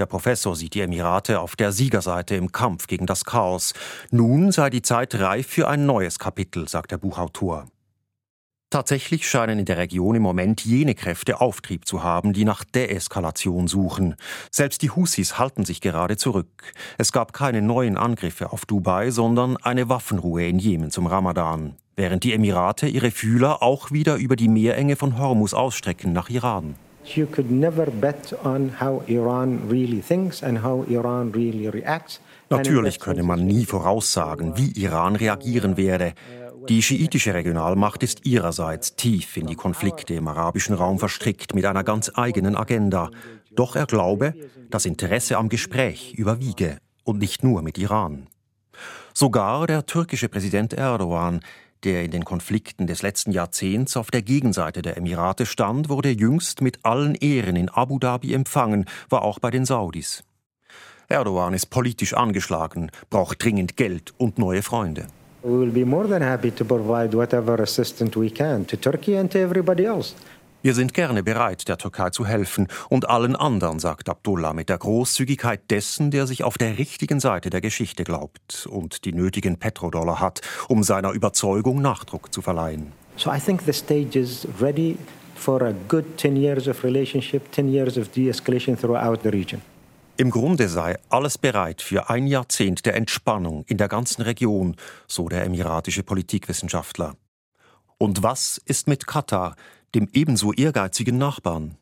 Der 0.02 0.08
Professor 0.08 0.56
sieht 0.56 0.74
die 0.74 0.82
Emirate 0.82 1.40
auf 1.40 1.56
der 1.56 1.72
Siegerseite 1.72 2.34
im 2.34 2.52
Kampf 2.52 2.88
gegen 2.88 3.06
das 3.06 3.24
Chaos. 3.24 3.76
Nun 4.10 4.52
sei 4.52 4.72
die 4.72 4.82
Zeit 4.82 5.14
reif 5.14 5.46
für 5.46 5.68
ein 5.68 5.86
neues 5.86 6.18
Kapitel, 6.18 6.68
sagt 6.68 6.90
der 6.90 6.98
Buchautor. 6.98 7.68
Tatsächlich 8.72 9.30
scheinen 9.30 9.60
in 9.60 9.66
der 9.66 9.78
Region 9.78 10.16
im 10.16 10.24
Moment 10.24 10.66
jene 10.66 10.96
Kräfte 10.96 11.40
Auftrieb 11.40 11.86
zu 11.88 12.02
haben, 12.02 12.34
die 12.34 12.46
nach 12.46 12.64
Deeskalation 12.64 13.68
suchen. 13.68 14.16
Selbst 14.50 14.82
die 14.82 14.90
Husis 14.90 15.38
halten 15.38 15.66
sich 15.66 15.82
gerade 15.82 16.18
zurück. 16.18 16.74
Es 16.98 17.12
gab 17.12 17.32
keine 17.32 17.62
neuen 17.62 17.96
Angriffe 17.96 18.52
auf 18.52 18.66
Dubai, 18.66 19.12
sondern 19.12 19.56
eine 19.58 19.88
Waffenruhe 19.88 20.48
in 20.48 20.58
Jemen 20.58 20.90
zum 20.90 21.06
Ramadan, 21.06 21.76
während 21.96 22.24
die 22.24 22.34
Emirate 22.34 22.88
ihre 22.88 23.12
Fühler 23.12 23.62
auch 23.62 23.92
wieder 23.92 24.16
über 24.16 24.36
die 24.36 24.50
Meerenge 24.50 24.96
von 24.96 25.20
Hormuz 25.20 25.54
ausstrecken 25.54 26.12
nach 26.12 26.32
Iran. 26.32 26.74
You 27.04 27.26
could 27.26 27.52
never 27.52 27.90
bet 27.92 28.34
on 28.44 28.80
how 28.80 29.04
Iran 29.08 29.70
really 29.70 30.02
thinks 30.02 30.44
and 30.44 30.64
how 30.64 30.86
Iran 30.90 31.32
really 31.34 31.68
reacts. 31.68 32.22
Natürlich 32.50 33.00
könne 33.00 33.24
man 33.24 33.46
nie 33.46 33.66
voraussagen, 33.66 34.58
wie 34.58 34.72
Iran 34.84 35.16
reagieren 35.16 35.78
werde. 35.78 36.14
Die 36.70 36.82
schiitische 36.82 37.34
Regionalmacht 37.34 38.04
ist 38.04 38.26
ihrerseits 38.26 38.96
tief 38.96 39.38
in 39.38 39.48
die 39.48 39.56
Konflikte 39.56 40.14
im 40.14 40.28
arabischen 40.28 40.76
Raum 40.76 41.00
verstrickt 41.00 41.56
mit 41.56 41.66
einer 41.66 41.84
ganz 41.84 42.12
eigenen 42.14 42.56
Agenda. 42.56 43.10
Doch 43.56 43.76
er 43.76 43.88
glaube, 43.88 44.34
das 44.70 44.86
Interesse 44.86 45.38
am 45.38 45.50
Gespräch 45.50 46.14
überwiege 46.14 46.78
und 47.04 47.18
nicht 47.20 47.44
nur 47.44 47.62
mit 47.62 47.78
Iran. 47.78 48.28
Sogar 49.14 49.66
der 49.68 49.86
türkische 49.86 50.30
Präsident 50.30 50.74
Erdogan, 50.74 51.42
der 51.84 52.04
in 52.04 52.12
den 52.12 52.26
Konflikten 52.26 52.88
des 52.88 53.02
letzten 53.02 53.32
Jahrzehnts 53.32 53.98
auf 53.98 54.12
der 54.12 54.22
Gegenseite 54.22 54.82
der 54.82 54.98
Emirate 54.98 55.46
stand, 55.46 55.90
wurde 55.90 56.10
jüngst 56.10 56.62
mit 56.62 56.80
allen 56.84 57.16
Ehren 57.16 57.56
in 57.56 57.70
Abu 57.70 58.00
Dhabi 58.00 58.34
empfangen, 58.34 58.86
war 59.10 59.24
auch 59.24 59.40
bei 59.40 59.52
den 59.52 59.66
Saudis. 59.66 60.24
Erdogan 61.08 61.54
ist 61.54 61.70
politisch 61.70 62.14
angeschlagen, 62.14 62.90
braucht 63.10 63.44
dringend 63.44 63.76
Geld 63.76 64.14
und 64.18 64.38
neue 64.38 64.62
Freunde. 64.62 65.08
We 65.44 65.60
will 65.60 65.72
be 65.72 65.86
more 65.86 66.08
than 66.08 66.22
happy 66.22 66.52
to 66.52 66.64
provide 66.64 67.18
whatever 67.18 67.60
assistance 67.60 68.18
we 68.20 68.30
can 68.30 68.66
to 68.68 68.78
Turkey 68.78 69.18
and 69.18 69.32
to 69.32 69.40
everybody 69.40 69.86
else. 69.86 70.14
Wir 70.64 70.76
sind 70.76 70.94
gerne 70.94 71.24
bereit, 71.24 71.68
der 71.68 71.80
Türkei 71.80 72.12
zu 72.12 72.24
helfen 72.24 72.68
und 72.88 73.10
allen 73.10 73.36
anderen, 73.36 73.80
sagt 73.80 74.10
Abdullah 74.10 74.54
mit 74.54 74.70
der 74.70 74.78
Großzügigkeit 74.78 75.72
dessen, 75.72 76.12
der 76.12 76.28
sich 76.28 76.44
auf 76.44 76.60
der 76.60 76.78
richtigen 76.78 77.20
Seite 77.20 77.50
der 77.50 77.62
Geschichte 77.62 78.04
glaubt 78.04 78.68
und 78.70 79.04
die 79.06 79.12
nötigen 79.12 79.58
Petrodollar 79.58 80.20
hat, 80.20 80.42
um 80.68 80.84
seiner 80.84 81.14
Überzeugung 81.14 81.82
Nachdruck 81.82 82.32
zu 82.32 82.44
verleihen. 82.44 82.92
So 83.16 83.34
I 83.34 83.40
think 83.40 83.64
the 83.66 83.74
stage 83.74 84.20
is 84.20 84.48
ready 84.60 84.98
for 85.34 85.64
a 85.64 85.74
good 85.88 86.06
10 86.18 86.36
years 86.36 86.68
of 86.68 86.84
relationship, 86.84 87.52
10 87.52 87.68
years 87.68 87.98
of 87.98 88.10
de-escalation 88.10 88.80
throughout 88.80 89.22
the 89.24 89.30
region. 89.30 89.64
Im 90.18 90.30
Grunde 90.30 90.70
sei 90.70 91.00
alles 91.10 91.40
bereit 91.40 91.82
für 91.82 92.12
ein 92.12 92.28
Jahrzehnt 92.28 92.86
der 92.86 92.94
Entspannung 92.96 93.64
in 93.66 93.78
der 93.78 93.88
ganzen 93.88 94.22
Region, 94.22 94.76
so 95.08 95.28
der 95.28 95.44
emiratische 95.44 96.04
Politikwissenschaftler. 96.04 97.16
Und 97.98 98.22
was 98.22 98.60
ist 98.66 98.88
mit 98.88 99.08
Katar, 99.08 99.56
dem 99.96 100.08
ebenso 100.14 100.54
ehrgeizigen 100.54 101.18
Nachbarn? 101.18 101.78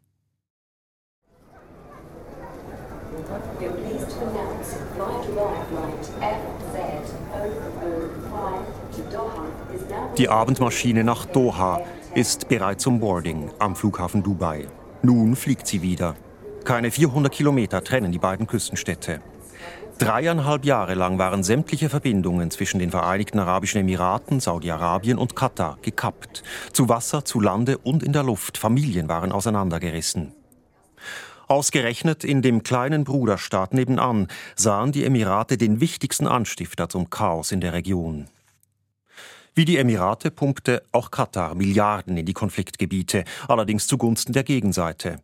Die 10.17 10.29
Abendmaschine 10.29 11.03
nach 11.03 11.25
Doha 11.25 11.81
ist 12.15 12.49
bereit 12.49 12.81
zum 12.81 12.99
Boarding 12.99 13.51
am 13.59 13.75
Flughafen 13.75 14.23
Dubai. 14.23 14.67
Nun 15.01 15.35
fliegt 15.35 15.67
sie 15.67 15.81
wieder. 15.81 16.15
Keine 16.65 16.91
400 16.91 17.31
Kilometer 17.31 17.83
trennen 17.83 18.11
die 18.11 18.19
beiden 18.19 18.47
Küstenstädte. 18.47 19.21
Dreieinhalb 19.99 20.63
Jahre 20.63 20.93
lang 20.93 21.17
waren 21.19 21.43
sämtliche 21.43 21.89
Verbindungen 21.89 22.51
zwischen 22.51 22.79
den 22.79 22.89
Vereinigten 22.89 23.37
Arabischen 23.37 23.81
Emiraten, 23.81 24.39
Saudi-Arabien 24.39 25.17
und 25.17 25.35
Katar 25.35 25.77
gekappt. 25.81 26.41
Zu 26.71 26.87
Wasser, 26.87 27.25
zu 27.25 27.41
Lande 27.41 27.77
und 27.77 28.01
in 28.01 28.13
der 28.13 28.23
Luft. 28.23 28.57
Familien 28.57 29.09
waren 29.09 29.33
auseinandergerissen. 29.33 30.31
Ausgerechnet 31.49 32.23
in 32.23 32.41
dem 32.41 32.63
kleinen 32.63 33.03
Bruderstaat 33.03 33.73
nebenan 33.73 34.29
sahen 34.55 34.93
die 34.93 35.03
Emirate 35.03 35.57
den 35.57 35.81
wichtigsten 35.81 36.27
Anstifter 36.27 36.87
zum 36.87 37.09
Chaos 37.09 37.51
in 37.51 37.59
der 37.59 37.73
Region. 37.73 38.29
Wie 39.53 39.65
die 39.65 39.77
Emirate 39.77 40.31
pumpte 40.31 40.81
auch 40.93 41.11
Katar 41.11 41.55
Milliarden 41.55 42.15
in 42.15 42.25
die 42.25 42.33
Konfliktgebiete, 42.33 43.25
allerdings 43.49 43.87
zugunsten 43.87 44.31
der 44.31 44.43
Gegenseite. 44.43 45.19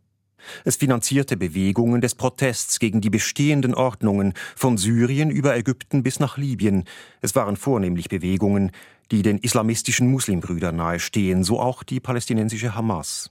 Es 0.64 0.76
finanzierte 0.76 1.36
Bewegungen 1.36 2.00
des 2.00 2.14
Protests 2.14 2.78
gegen 2.78 3.00
die 3.00 3.10
bestehenden 3.10 3.74
Ordnungen 3.74 4.34
von 4.54 4.78
Syrien 4.78 5.30
über 5.30 5.56
Ägypten 5.56 6.02
bis 6.02 6.20
nach 6.20 6.36
Libyen. 6.36 6.84
Es 7.20 7.34
waren 7.34 7.56
vornehmlich 7.56 8.08
Bewegungen, 8.08 8.72
die 9.10 9.22
den 9.22 9.38
islamistischen 9.38 10.10
Muslimbrüdern 10.10 10.76
nahestehen, 10.76 11.44
so 11.44 11.60
auch 11.60 11.82
die 11.82 12.00
palästinensische 12.00 12.74
Hamas. 12.74 13.30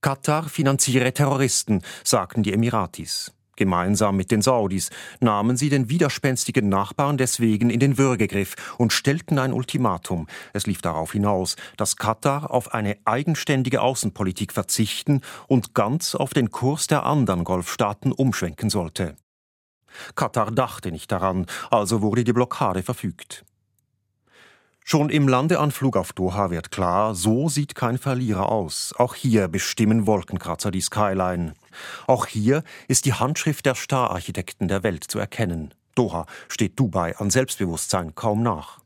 Katar 0.00 0.48
finanziere 0.48 1.12
Terroristen, 1.12 1.82
sagten 2.02 2.42
die 2.42 2.52
Emiratis. 2.52 3.35
Gemeinsam 3.56 4.16
mit 4.16 4.30
den 4.30 4.42
Saudis 4.42 4.90
nahmen 5.20 5.56
sie 5.56 5.70
den 5.70 5.88
widerspenstigen 5.88 6.68
Nachbarn 6.68 7.16
deswegen 7.16 7.70
in 7.70 7.80
den 7.80 7.98
Würgegriff 7.98 8.54
und 8.78 8.92
stellten 8.92 9.38
ein 9.38 9.52
Ultimatum. 9.52 10.26
Es 10.52 10.66
lief 10.66 10.82
darauf 10.82 11.12
hinaus, 11.12 11.56
dass 11.76 11.96
Katar 11.96 12.50
auf 12.50 12.74
eine 12.74 12.98
eigenständige 13.04 13.80
Außenpolitik 13.80 14.52
verzichten 14.52 15.22
und 15.48 15.74
ganz 15.74 16.14
auf 16.14 16.34
den 16.34 16.50
Kurs 16.50 16.86
der 16.86 17.04
anderen 17.04 17.44
Golfstaaten 17.44 18.12
umschwenken 18.12 18.70
sollte. 18.70 19.16
Katar 20.14 20.50
dachte 20.50 20.92
nicht 20.92 21.10
daran, 21.10 21.46
also 21.70 22.02
wurde 22.02 22.24
die 22.24 22.34
Blockade 22.34 22.82
verfügt. 22.82 23.44
Schon 24.88 25.10
im 25.10 25.26
Landeanflug 25.26 25.96
auf 25.96 26.12
Doha 26.12 26.52
wird 26.52 26.70
klar, 26.70 27.16
so 27.16 27.48
sieht 27.48 27.74
kein 27.74 27.98
Verlierer 27.98 28.52
aus. 28.52 28.94
Auch 28.96 29.16
hier 29.16 29.48
bestimmen 29.48 30.06
Wolkenkratzer 30.06 30.70
die 30.70 30.80
Skyline. 30.80 31.54
Auch 32.06 32.26
hier 32.26 32.62
ist 32.86 33.04
die 33.04 33.12
Handschrift 33.12 33.66
der 33.66 33.74
Stararchitekten 33.74 34.68
der 34.68 34.84
Welt 34.84 35.02
zu 35.02 35.18
erkennen. 35.18 35.74
Doha 35.96 36.26
steht 36.46 36.78
Dubai 36.78 37.16
an 37.16 37.30
Selbstbewusstsein 37.30 38.14
kaum 38.14 38.44
nach. 38.44 38.78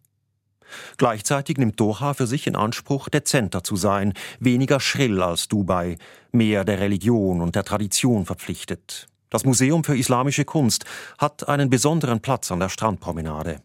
Gleichzeitig 0.96 1.58
nimmt 1.58 1.78
Doha 1.78 2.14
für 2.14 2.26
sich 2.26 2.46
in 2.46 2.56
Anspruch, 2.56 3.10
dezenter 3.10 3.62
zu 3.62 3.76
sein, 3.76 4.14
weniger 4.38 4.80
schrill 4.80 5.22
als 5.22 5.48
Dubai, 5.48 5.98
mehr 6.32 6.64
der 6.64 6.80
Religion 6.80 7.42
und 7.42 7.56
der 7.56 7.64
Tradition 7.64 8.24
verpflichtet. 8.24 9.06
Das 9.28 9.44
Museum 9.44 9.84
für 9.84 9.98
Islamische 9.98 10.46
Kunst 10.46 10.86
hat 11.18 11.46
einen 11.46 11.68
besonderen 11.68 12.20
Platz 12.20 12.50
an 12.50 12.60
der 12.60 12.70
Strandpromenade. 12.70 13.60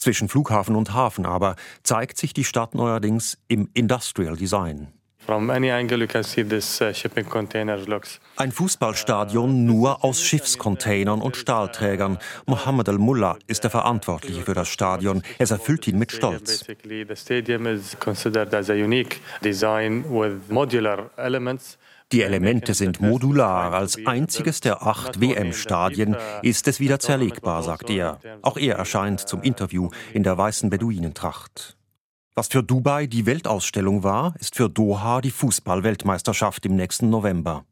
Zwischen 0.00 0.30
Flughafen 0.30 0.76
und 0.76 0.94
Hafen 0.94 1.26
aber 1.26 1.56
zeigt 1.82 2.16
sich 2.16 2.32
die 2.32 2.44
Stadt 2.44 2.74
neuerdings 2.74 3.36
im 3.48 3.68
Industrial 3.74 4.34
Design. 4.34 4.88
Uh, 5.28 5.34
Ein 8.36 8.52
Fußballstadion 8.52 9.66
nur 9.66 10.02
aus 10.02 10.22
Schiffscontainern 10.22 11.20
und 11.20 11.36
Stahlträgern. 11.36 12.18
Mohammed 12.46 12.88
al-Mullah 12.88 13.36
ist 13.46 13.62
der 13.62 13.70
Verantwortliche 13.70 14.40
für 14.40 14.54
das 14.54 14.68
Stadion. 14.68 15.22
Es 15.38 15.50
erfüllt 15.50 15.86
ihn 15.86 15.98
mit 15.98 16.12
Stolz. 16.12 16.64
Die 22.12 22.22
Elemente 22.22 22.74
sind 22.74 23.00
modular. 23.00 23.72
Als 23.72 23.96
einziges 24.04 24.60
der 24.60 24.82
acht 24.84 25.20
WM-Stadien 25.20 26.16
ist 26.42 26.66
es 26.66 26.80
wieder 26.80 26.98
zerlegbar, 26.98 27.62
sagt 27.62 27.88
er. 27.88 28.18
Auch 28.42 28.56
er 28.56 28.76
erscheint 28.76 29.20
zum 29.20 29.42
Interview 29.42 29.90
in 30.12 30.24
der 30.24 30.36
weißen 30.36 30.70
Beduinentracht. 30.70 31.76
Was 32.34 32.48
für 32.48 32.64
Dubai 32.64 33.06
die 33.06 33.26
Weltausstellung 33.26 34.02
war, 34.02 34.34
ist 34.40 34.56
für 34.56 34.68
Doha 34.68 35.20
die 35.20 35.30
Fußball-Weltmeisterschaft 35.30 36.66
im 36.66 36.74
nächsten 36.74 37.10
November. 37.10 37.64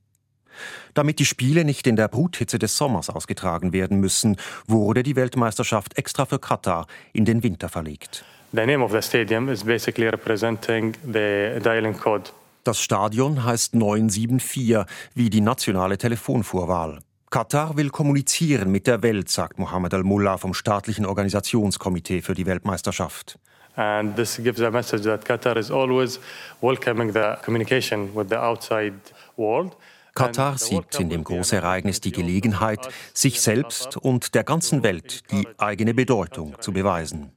Damit 0.94 1.18
die 1.18 1.24
Spiele 1.24 1.64
nicht 1.64 1.86
in 1.86 1.96
der 1.96 2.08
Bruthitze 2.08 2.58
des 2.58 2.76
Sommers 2.76 3.10
ausgetragen 3.10 3.72
werden 3.72 3.98
müssen, 3.98 4.36
wurde 4.66 5.02
die 5.02 5.16
Weltmeisterschaft 5.16 5.98
extra 5.98 6.26
für 6.26 6.38
Katar 6.38 6.86
in 7.12 7.24
den 7.24 7.42
Winter 7.42 7.68
verlegt. 7.68 8.24
The 8.52 8.64
name 8.64 8.84
of 8.84 8.92
the 8.92 9.02
stadium 9.02 9.48
is 9.48 9.64
basically 9.64 10.08
representing 10.08 10.94
the 11.04 11.60
dialing 11.62 11.96
code. 11.96 12.30
Das 12.68 12.82
Stadion 12.82 13.44
heißt 13.44 13.74
974, 13.74 14.84
wie 15.14 15.30
die 15.30 15.40
nationale 15.40 15.96
Telefonvorwahl. 15.96 16.98
Katar 17.30 17.78
will 17.78 17.88
kommunizieren 17.88 18.70
mit 18.70 18.86
der 18.86 19.02
Welt, 19.02 19.30
sagt 19.30 19.58
Mohammed 19.58 19.94
al-Mullah 19.94 20.36
vom 20.36 20.52
staatlichen 20.52 21.06
Organisationskomitee 21.06 22.20
für 22.20 22.34
die 22.34 22.44
Weltmeisterschaft. 22.44 23.38
And 23.76 24.16
this 24.16 24.36
gives 24.36 24.60
a 24.60 24.70
message 24.70 25.04
that 25.04 25.24
Qatar 25.24 25.56
is 25.56 25.70
always 25.70 26.20
welcoming 26.60 27.10
the 27.14 27.36
communication 27.42 28.14
with 28.14 28.26
the 28.28 28.36
outside 28.36 29.00
world. 29.38 29.74
Katar 30.14 30.58
sieht 30.58 31.00
in 31.00 31.08
dem 31.08 31.24
Großereignis 31.24 32.02
die 32.02 32.12
Gelegenheit, 32.12 32.86
sich 33.14 33.40
selbst 33.40 33.96
und 33.96 34.34
der 34.34 34.44
ganzen 34.44 34.82
Welt 34.82 35.22
die 35.30 35.48
eigene 35.56 35.94
Bedeutung 35.94 36.54
zu 36.60 36.74
beweisen. 36.74 37.32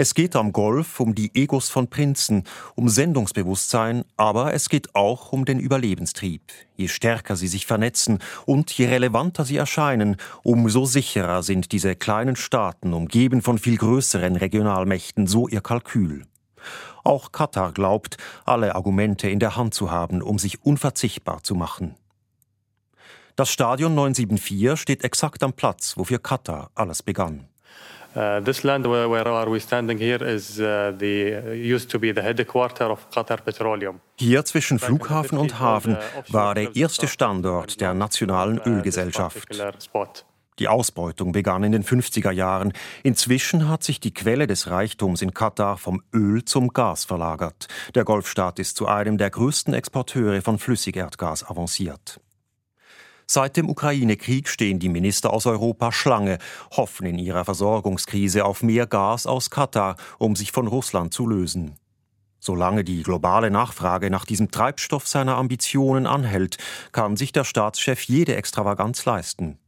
Es 0.00 0.14
geht 0.14 0.36
am 0.36 0.52
Golf 0.52 1.00
um 1.00 1.16
die 1.16 1.32
Egos 1.34 1.70
von 1.70 1.88
Prinzen, 1.88 2.44
um 2.76 2.88
Sendungsbewusstsein, 2.88 4.04
aber 4.16 4.54
es 4.54 4.68
geht 4.68 4.94
auch 4.94 5.32
um 5.32 5.44
den 5.44 5.58
Überlebenstrieb. 5.58 6.40
Je 6.76 6.86
stärker 6.86 7.34
sie 7.34 7.48
sich 7.48 7.66
vernetzen 7.66 8.20
und 8.46 8.70
je 8.70 8.86
relevanter 8.86 9.44
sie 9.44 9.56
erscheinen, 9.56 10.16
umso 10.44 10.84
sicherer 10.84 11.42
sind 11.42 11.72
diese 11.72 11.96
kleinen 11.96 12.36
Staaten, 12.36 12.94
umgeben 12.94 13.42
von 13.42 13.58
viel 13.58 13.76
größeren 13.76 14.36
Regionalmächten, 14.36 15.26
so 15.26 15.48
ihr 15.48 15.62
Kalkül. 15.62 16.26
Auch 17.02 17.32
Katar 17.32 17.72
glaubt, 17.72 18.18
alle 18.44 18.76
Argumente 18.76 19.28
in 19.28 19.40
der 19.40 19.56
Hand 19.56 19.74
zu 19.74 19.90
haben, 19.90 20.22
um 20.22 20.38
sich 20.38 20.64
unverzichtbar 20.64 21.42
zu 21.42 21.56
machen. 21.56 21.96
Das 23.34 23.50
Stadion 23.50 23.96
974 23.96 24.80
steht 24.80 25.02
exakt 25.02 25.42
am 25.42 25.54
Platz, 25.54 25.94
wo 25.96 26.04
für 26.04 26.20
Katar 26.20 26.70
alles 26.76 27.02
begann. 27.02 27.48
Uh, 28.16 28.40
this 28.42 28.62
land 28.64 28.86
where, 28.86 29.08
where 29.08 29.28
are 29.28 29.50
we 29.50 29.60
standing 29.60 29.98
here 29.98 30.22
is 30.24 30.58
uh, 30.58 30.92
the 30.98 31.42
used 31.54 31.90
to 31.90 31.98
be 31.98 32.12
the 32.12 32.22
headquarter 32.22 32.90
of 32.90 33.08
Qatar 33.10 33.38
Petroleum. 33.42 34.00
Hier 34.18 34.44
zwischen 34.44 34.78
Flughafen 34.78 35.38
und 35.38 35.60
Hafen 35.60 35.96
war 36.28 36.54
der 36.54 36.74
erste 36.74 37.06
Standort 37.06 37.80
der 37.80 37.94
nationalen 37.94 38.60
Ölgesellschaft. 38.64 39.48
Die 40.58 40.68
Ausbeutung 40.68 41.32
begann 41.32 41.62
in 41.62 41.72
den 41.72 41.84
50er 41.84 42.32
Jahren. 42.32 42.72
Inzwischen 43.02 43.68
hat 43.68 43.84
sich 43.84 44.00
die 44.00 44.12
Quelle 44.12 44.46
des 44.46 44.68
Reichtums 44.68 45.22
in 45.22 45.32
Katar 45.32 45.76
vom 45.76 46.02
Öl 46.12 46.44
zum 46.44 46.72
Gas 46.72 47.04
verlagert. 47.04 47.68
Der 47.94 48.04
Golfstaat 48.04 48.58
ist 48.58 48.76
zu 48.76 48.86
einem 48.86 49.18
der 49.18 49.30
größten 49.30 49.74
Exporteure 49.74 50.42
von 50.42 50.58
Flüssigerdgas 50.58 51.48
avanciert. 51.48 52.20
Seit 53.30 53.58
dem 53.58 53.68
Ukraine-Krieg 53.68 54.48
stehen 54.48 54.78
die 54.78 54.88
Minister 54.88 55.34
aus 55.34 55.44
Europa 55.44 55.92
Schlange, 55.92 56.38
hoffen 56.70 57.04
in 57.04 57.18
ihrer 57.18 57.44
Versorgungskrise 57.44 58.46
auf 58.46 58.62
mehr 58.62 58.86
Gas 58.86 59.26
aus 59.26 59.50
Katar, 59.50 59.96
um 60.16 60.34
sich 60.34 60.50
von 60.50 60.66
Russland 60.66 61.12
zu 61.12 61.26
lösen. 61.26 61.74
Solange 62.40 62.84
die 62.84 63.02
globale 63.02 63.50
Nachfrage 63.50 64.08
nach 64.08 64.24
diesem 64.24 64.50
Treibstoff 64.50 65.06
seiner 65.06 65.36
Ambitionen 65.36 66.06
anhält, 66.06 66.56
kann 66.92 67.18
sich 67.18 67.32
der 67.32 67.44
Staatschef 67.44 68.00
jede 68.04 68.34
Extravaganz 68.34 69.04
leisten. 69.04 69.58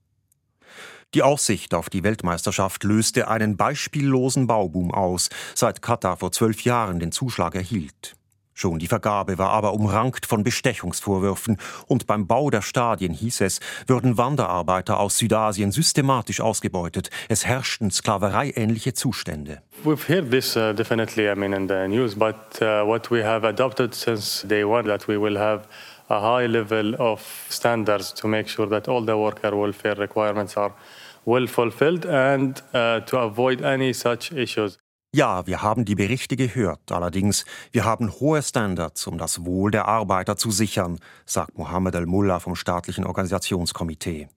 Die 1.13 1.23
Aussicht 1.23 1.75
auf 1.75 1.91
die 1.91 2.03
Weltmeisterschaft 2.03 2.83
löste 2.85 3.29
einen 3.29 3.59
beispiellosen 3.59 4.47
Bauboom 4.47 4.91
aus, 4.91 5.29
seit 5.55 5.83
Katar 5.83 6.17
vor 6.17 6.33
zwölf 6.33 6.63
Jahren 6.63 6.99
den 6.99 7.13
Zuschlag 7.13 7.55
erhielt. 7.57 8.17
Schon 8.61 8.79
die 8.79 8.89
Vergabe 8.89 9.39
war 9.39 9.53
aber 9.53 9.73
umrankt 9.73 10.27
von 10.27 10.45
Bestechungsvorwürfen 10.45 11.57
und 11.87 12.07
beim 12.07 12.27
Bau 12.27 12.51
der 12.51 12.61
Stadien 12.61 13.15
hieß 13.15 13.41
es, 13.41 13.59
würden 13.87 14.19
Wanderarbeiter 14.19 15.01
aus 15.01 15.17
Südasien 15.17 15.73
systematisch 15.73 16.43
ausgebeutet. 16.43 17.09
Es 17.31 17.47
herrschten 17.47 17.91
sklavereiähnliche 17.91 18.93
Zustände. 18.93 19.63
We've 19.83 20.07
heard 20.07 20.31
this 20.31 20.59
uh, 20.59 20.75
definitely, 20.75 21.33
I 21.33 21.35
mean, 21.37 21.55
in 21.55 21.69
the 21.69 21.89
news, 21.89 22.15
but 22.15 22.37
uh, 22.61 22.87
what 22.87 23.11
we 23.11 23.25
have 23.25 23.49
adopted 23.49 23.95
since 23.95 24.47
day 24.47 24.63
one 24.63 24.87
that 24.89 25.09
we 25.09 25.19
will 25.19 25.39
have 25.39 25.67
a 26.11 26.21
high 26.21 26.47
level 26.47 26.95
of 26.99 27.23
standards 27.49 28.13
to 28.13 28.29
make 28.29 28.51
sure 28.51 28.69
that 28.69 28.89
all 28.89 29.03
the 29.03 29.17
worker 29.17 29.57
welfare 29.57 29.95
requirements 29.95 30.59
are 30.59 30.75
well 31.25 31.47
fulfilled 31.47 32.05
and 32.05 32.61
uh, 32.75 33.01
to 33.07 33.17
avoid 33.17 33.63
any 33.63 33.95
such 33.95 34.33
issues. 34.33 34.77
Ja, 35.13 35.45
wir 35.49 35.61
haben 35.61 35.85
die 35.85 35.97
Berichte 35.97 36.37
gehört. 36.37 36.93
Allerdings, 36.93 37.45
wir 37.73 37.85
haben 37.85 38.13
hohe 38.21 38.45
Standards, 38.45 39.09
um 39.09 39.19
das 39.19 39.45
Wohl 39.45 39.73
der 39.73 39.89
Arbeiter 39.89 40.37
zu 40.37 40.53
sichern, 40.53 41.01
sagt 41.27 41.59
Mohammed 41.59 41.97
al-Mullah 41.97 42.39
vom 42.39 42.55
staatlichen 42.55 43.05
Organisationskomitee. 43.05 44.29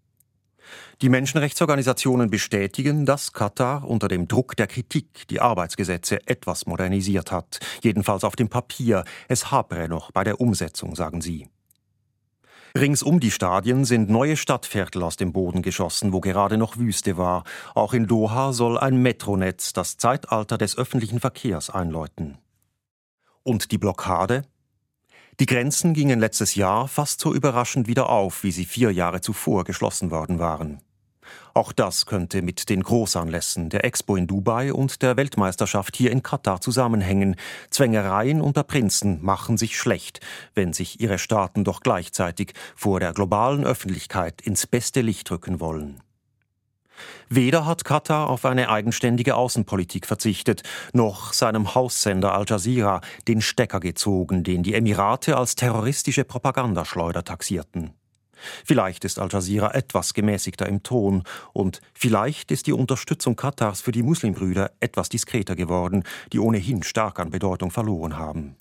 Die 1.03 1.09
Menschenrechtsorganisationen 1.09 2.31
bestätigen, 2.31 3.05
dass 3.05 3.33
Katar 3.33 3.87
unter 3.87 4.07
dem 4.07 4.27
Druck 4.27 4.55
der 4.55 4.65
Kritik 4.65 5.27
die 5.27 5.41
Arbeitsgesetze 5.41 6.25
etwas 6.27 6.65
modernisiert 6.65 7.31
hat. 7.31 7.59
Jedenfalls 7.83 8.23
auf 8.23 8.35
dem 8.35 8.49
Papier. 8.49 9.03
Es 9.27 9.51
hapere 9.51 9.87
noch 9.87 10.09
bei 10.09 10.23
der 10.23 10.41
Umsetzung, 10.41 10.95
sagen 10.95 11.21
sie. 11.21 11.47
Rings 12.75 13.03
um 13.03 13.19
die 13.19 13.29
Stadien 13.29 13.85
sind 13.85 14.09
neue 14.09 14.35
Stadtviertel 14.35 15.03
aus 15.03 15.15
dem 15.15 15.31
Boden 15.31 15.61
geschossen, 15.61 16.11
wo 16.11 16.19
gerade 16.21 16.57
noch 16.57 16.77
Wüste 16.77 17.17
war. 17.17 17.43
Auch 17.75 17.93
in 17.93 18.07
Doha 18.07 18.51
soll 18.51 18.79
ein 18.79 18.97
Metronetz 18.97 19.73
das 19.73 19.97
Zeitalter 19.97 20.57
des 20.57 20.75
öffentlichen 20.75 21.19
Verkehrs 21.19 21.69
einläuten. 21.69 22.39
Und 23.43 23.71
die 23.71 23.77
Blockade? 23.77 24.41
Die 25.39 25.45
Grenzen 25.45 25.93
gingen 25.93 26.19
letztes 26.19 26.55
Jahr 26.55 26.87
fast 26.87 27.19
so 27.19 27.31
überraschend 27.31 27.87
wieder 27.87 28.09
auf, 28.09 28.43
wie 28.43 28.51
sie 28.51 28.65
vier 28.65 28.89
Jahre 28.89 29.21
zuvor 29.21 29.65
geschlossen 29.65 30.09
worden 30.09 30.39
waren. 30.39 30.81
Auch 31.53 31.71
das 31.71 32.05
könnte 32.05 32.41
mit 32.41 32.69
den 32.69 32.83
Großanlässen 32.83 33.69
der 33.69 33.85
Expo 33.85 34.15
in 34.15 34.27
Dubai 34.27 34.73
und 34.73 35.01
der 35.01 35.17
Weltmeisterschaft 35.17 35.95
hier 35.95 36.11
in 36.11 36.23
Katar 36.23 36.61
zusammenhängen. 36.61 37.35
Zwängereien 37.69 38.41
unter 38.41 38.63
Prinzen 38.63 39.23
machen 39.23 39.57
sich 39.57 39.77
schlecht, 39.77 40.19
wenn 40.55 40.73
sich 40.73 40.99
ihre 40.99 41.19
Staaten 41.19 41.63
doch 41.63 41.81
gleichzeitig 41.81 42.53
vor 42.75 42.99
der 42.99 43.13
globalen 43.13 43.65
Öffentlichkeit 43.65 44.41
ins 44.41 44.67
beste 44.67 45.01
Licht 45.01 45.29
rücken 45.31 45.59
wollen. 45.59 46.01
Weder 47.29 47.65
hat 47.65 47.85
Katar 47.85 48.29
auf 48.29 48.45
eine 48.45 48.69
eigenständige 48.69 49.35
Außenpolitik 49.35 50.05
verzichtet, 50.05 50.63
noch 50.93 51.33
seinem 51.33 51.73
Haussender 51.75 52.33
Al 52.33 52.45
Jazeera 52.47 53.01
den 53.27 53.41
Stecker 53.41 53.79
gezogen, 53.79 54.43
den 54.43 54.63
die 54.63 54.73
Emirate 54.73 55.37
als 55.37 55.55
terroristische 55.55 56.23
Propagandaschleuder 56.23 57.23
taxierten. 57.23 57.93
Vielleicht 58.65 59.05
ist 59.05 59.19
Al 59.19 59.29
Jazeera 59.31 59.73
etwas 59.73 60.13
gemäßigter 60.13 60.67
im 60.67 60.83
Ton 60.83 61.23
und 61.53 61.81
vielleicht 61.93 62.51
ist 62.51 62.67
die 62.67 62.73
Unterstützung 62.73 63.35
Katars 63.35 63.81
für 63.81 63.91
die 63.91 64.03
Muslimbrüder 64.03 64.71
etwas 64.79 65.09
diskreter 65.09 65.55
geworden, 65.55 66.03
die 66.31 66.39
ohnehin 66.39 66.83
stark 66.83 67.19
an 67.19 67.29
Bedeutung 67.29 67.71
verloren 67.71 68.17
haben. 68.17 68.55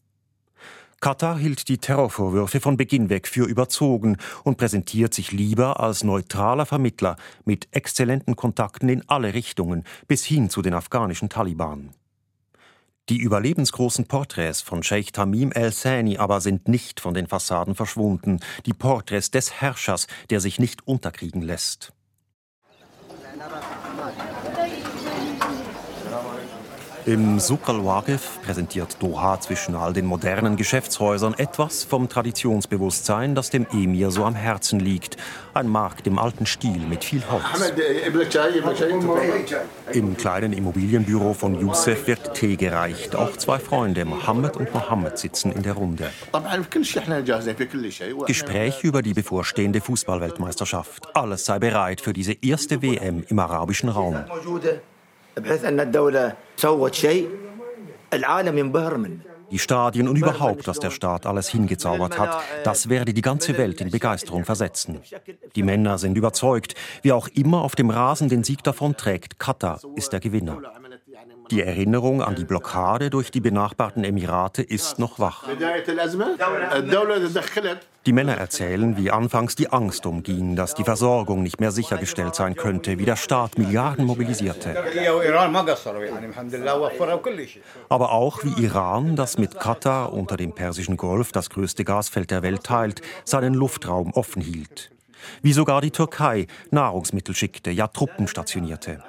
Katar 1.02 1.36
hielt 1.36 1.68
die 1.68 1.78
Terrorvorwürfe 1.78 2.60
von 2.60 2.76
Beginn 2.76 3.10
weg 3.10 3.26
für 3.26 3.44
überzogen 3.44 4.18
und 4.44 4.56
präsentiert 4.56 5.12
sich 5.12 5.32
lieber 5.32 5.80
als 5.80 6.04
neutraler 6.04 6.64
Vermittler 6.64 7.16
mit 7.44 7.66
exzellenten 7.72 8.36
Kontakten 8.36 8.88
in 8.88 9.02
alle 9.08 9.34
Richtungen 9.34 9.82
bis 10.06 10.24
hin 10.24 10.48
zu 10.48 10.62
den 10.62 10.74
afghanischen 10.74 11.28
Taliban. 11.28 11.90
Die 13.08 13.18
überlebensgroßen 13.18 14.06
Porträts 14.06 14.60
von 14.60 14.82
Sheikh 14.82 15.10
Tamim 15.12 15.50
el-Thani 15.52 16.18
aber 16.18 16.40
sind 16.40 16.68
nicht 16.68 17.00
von 17.00 17.14
den 17.14 17.26
Fassaden 17.26 17.74
verschwunden, 17.74 18.38
die 18.64 18.74
Porträts 18.74 19.30
des 19.30 19.60
Herrschers, 19.60 20.06
der 20.30 20.40
sich 20.40 20.60
nicht 20.60 20.86
unterkriegen 20.86 21.42
lässt. 21.42 21.92
Im 27.04 27.40
Suq 27.40 27.68
al-Waqif 27.68 28.40
präsentiert 28.44 28.96
Doha 29.00 29.40
zwischen 29.40 29.74
all 29.74 29.92
den 29.92 30.06
modernen 30.06 30.56
Geschäftshäusern 30.56 31.34
etwas 31.36 31.82
vom 31.82 32.08
Traditionsbewusstsein, 32.08 33.34
das 33.34 33.50
dem 33.50 33.66
Emir 33.72 34.12
so 34.12 34.24
am 34.24 34.36
Herzen 34.36 34.78
liegt. 34.78 35.16
Ein 35.52 35.66
Markt 35.66 36.06
im 36.06 36.20
alten 36.20 36.46
Stil 36.46 36.78
mit 36.78 37.02
viel 37.02 37.22
Holz. 37.28 37.72
Im 39.92 40.16
kleinen 40.16 40.52
Immobilienbüro 40.52 41.34
von 41.34 41.60
Youssef 41.60 42.06
wird 42.06 42.34
Tee 42.34 42.54
gereicht. 42.54 43.16
Auch 43.16 43.36
zwei 43.36 43.58
Freunde, 43.58 44.04
Mohammed 44.04 44.56
und 44.56 44.72
Mohammed, 44.72 45.18
sitzen 45.18 45.50
in 45.50 45.64
der 45.64 45.72
Runde. 45.72 46.08
Gespräch 48.26 48.84
über 48.84 49.02
die 49.02 49.14
bevorstehende 49.14 49.80
Fußballweltmeisterschaft. 49.80 51.08
Alles 51.14 51.46
sei 51.46 51.58
bereit 51.58 52.00
für 52.00 52.12
diese 52.12 52.34
erste 52.40 52.80
WM 52.80 53.24
im 53.28 53.38
arabischen 53.40 53.88
Raum. 53.88 54.24
بحيث 55.37 55.65
ان 55.65 55.79
الدوله 55.79 56.33
سوت 56.55 56.93
شيء 56.93 57.29
العالم 58.13 58.57
ينبهر 58.57 58.97
منه 58.97 59.37
Die 59.49 59.59
Stadien 59.59 60.09
und 60.09 60.17
überhaupt, 60.17 60.67
was 60.67 60.79
der 60.79 60.91
Staat 60.91 61.25
alles 61.25 61.47
hingezaubert 61.47 62.19
hat, 62.19 62.43
das 62.65 62.89
werde 62.89 63.13
die 63.13 63.21
ganze 63.21 63.57
Welt 63.57 63.79
in 63.79 63.91
Begeisterung 63.91 64.43
versetzen. 64.43 64.99
Die 65.55 65.63
Männer 65.63 65.97
sind 65.97 66.17
überzeugt, 66.17 66.75
wer 67.01 67.15
auch 67.15 67.29
immer 67.29 67.61
auf 67.61 67.75
dem 67.75 67.89
Rasen 67.89 68.27
den 68.27 68.43
Sieg 68.43 68.61
davonträgt, 68.63 69.39
Katar 69.39 69.79
ist 69.95 70.11
der 70.11 70.19
Gewinner. 70.19 70.61
Die 71.52 71.60
Erinnerung 71.60 72.22
an 72.22 72.34
die 72.34 72.46
Blockade 72.46 73.10
durch 73.10 73.30
die 73.30 73.42
benachbarten 73.42 74.04
Emirate 74.04 74.62
ist 74.62 74.98
noch 74.98 75.18
wach. 75.18 75.44
Die 78.06 78.12
Männer 78.14 78.38
erzählen, 78.38 78.96
wie 78.96 79.10
anfangs 79.10 79.54
die 79.54 79.68
Angst 79.68 80.06
umging, 80.06 80.56
dass 80.56 80.74
die 80.74 80.82
Versorgung 80.82 81.42
nicht 81.42 81.60
mehr 81.60 81.70
sichergestellt 81.70 82.34
sein 82.34 82.56
könnte, 82.56 82.98
wie 82.98 83.04
der 83.04 83.16
Staat 83.16 83.58
Milliarden 83.58 84.06
mobilisierte. 84.06 84.82
Aber 87.90 88.12
auch 88.12 88.44
wie 88.44 88.64
Iran, 88.64 89.14
das 89.14 89.36
mit 89.36 89.60
Katar 89.60 90.14
unter 90.14 90.38
dem 90.38 90.54
Persischen 90.54 90.96
Golf 90.96 91.32
das 91.32 91.50
größte 91.50 91.84
Gasfeld 91.84 92.30
der 92.30 92.42
Welt 92.42 92.64
teilt, 92.64 93.02
seinen 93.26 93.52
Luftraum 93.52 94.14
offen 94.14 94.40
hielt. 94.40 94.90
Wie 95.42 95.52
sogar 95.52 95.82
die 95.82 95.90
Türkei 95.90 96.46
Nahrungsmittel 96.70 97.34
schickte, 97.34 97.70
ja 97.70 97.88
Truppen 97.88 98.26
stationierte. 98.26 99.02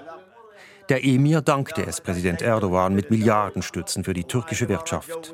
Der 0.89 1.03
Emir 1.03 1.41
dankte 1.41 1.85
es 1.85 2.01
Präsident 2.01 2.41
Erdogan 2.41 2.95
mit 2.95 3.09
Milliardenstützen 3.11 4.03
für 4.03 4.13
die 4.13 4.23
türkische 4.23 4.69
Wirtschaft. 4.69 5.33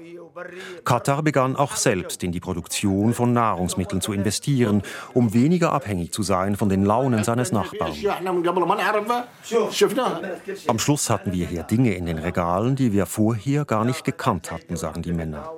Katar 0.85 1.23
begann 1.23 1.55
auch 1.55 1.75
selbst 1.75 2.23
in 2.23 2.31
die 2.31 2.39
Produktion 2.39 3.13
von 3.13 3.33
Nahrungsmitteln 3.33 4.01
zu 4.01 4.13
investieren, 4.13 4.83
um 5.13 5.33
weniger 5.33 5.73
abhängig 5.73 6.13
zu 6.13 6.23
sein 6.23 6.55
von 6.55 6.69
den 6.69 6.85
Launen 6.85 7.23
seines 7.23 7.51
Nachbarn. 7.51 7.93
Am 10.67 10.79
Schluss 10.79 11.09
hatten 11.09 11.33
wir 11.33 11.47
hier 11.47 11.63
Dinge 11.63 11.93
in 11.93 12.05
den 12.05 12.19
Regalen, 12.19 12.75
die 12.75 12.93
wir 12.93 13.05
vorher 13.05 13.65
gar 13.65 13.85
nicht 13.85 14.03
gekannt 14.03 14.51
hatten, 14.51 14.75
sagen 14.75 15.01
die 15.01 15.13
Männer. 15.13 15.51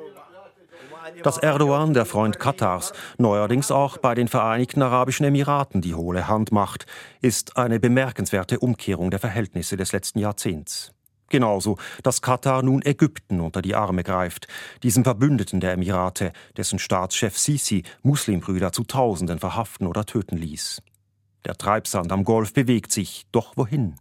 Dass 1.24 1.38
Erdogan, 1.38 1.93
der 1.93 2.06
Freund 2.06 2.39
Katars, 2.39 2.93
neuerdings 3.17 3.71
auch 3.71 3.97
bei 3.97 4.15
den 4.15 4.28
Vereinigten 4.28 4.82
Arabischen 4.82 5.26
Emiraten 5.26 5.82
die 5.82 5.95
hohle 5.95 6.28
Hand 6.28 6.52
macht, 6.52 6.86
ist 7.21 7.58
eine 7.58 7.80
bemerkenswerte 7.80 8.60
Umkehrung 8.60 9.12
der 9.12 9.19
Verhältnisse 9.19 9.78
des 9.78 9.91
letzten 9.91 10.19
Jahrzehnts. 10.19 10.91
Genauso, 11.30 11.78
dass 12.04 12.21
Katar 12.21 12.62
nun 12.62 12.82
Ägypten 12.84 13.39
unter 13.39 13.62
die 13.62 13.74
Arme 13.76 14.04
greift, 14.04 14.47
diesem 14.84 15.04
Verbündeten 15.04 15.62
der 15.62 15.74
Emirate, 15.74 16.34
dessen 16.58 16.78
Staatschef 16.78 17.38
Sisi 17.38 17.84
Muslimbrüder 18.04 18.74
zu 18.74 18.84
Tausenden 18.84 19.39
verhaften 19.39 19.88
oder 19.88 20.06
töten 20.06 20.38
ließ. 20.38 20.82
Der 21.45 21.56
Treibsand 21.56 22.12
am 22.12 22.24
Golf 22.24 22.54
bewegt 22.54 22.91
sich, 22.91 23.26
doch 23.32 23.56
wohin? 23.56 23.95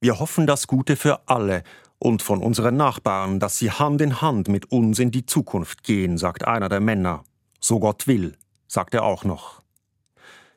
Wir 0.00 0.20
hoffen 0.20 0.46
das 0.46 0.66
Gute 0.66 0.96
für 0.96 1.20
alle 1.26 1.62
und 1.98 2.22
von 2.22 2.42
unseren 2.42 2.76
Nachbarn, 2.76 3.40
dass 3.40 3.58
sie 3.58 3.70
Hand 3.70 4.00
in 4.00 4.20
Hand 4.20 4.48
mit 4.48 4.70
uns 4.70 4.98
in 4.98 5.10
die 5.10 5.26
Zukunft 5.26 5.82
gehen, 5.82 6.18
sagt 6.18 6.46
einer 6.46 6.68
der 6.68 6.80
Männer. 6.80 7.24
So 7.60 7.80
Gott 7.80 8.06
will, 8.06 8.36
sagt 8.66 8.94
er 8.94 9.04
auch 9.04 9.24
noch. 9.24 9.62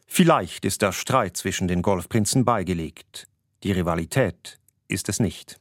Vielleicht 0.06 0.66
ist 0.66 0.82
der 0.82 0.92
Streit 0.92 1.38
zwischen 1.38 1.68
den 1.68 1.82
Golfprinzen 1.82 2.44
beigelegt. 2.44 3.28
Die 3.64 3.72
Rivalität 3.72 4.60
ist 4.88 5.08
es 5.08 5.20
nicht. 5.20 5.61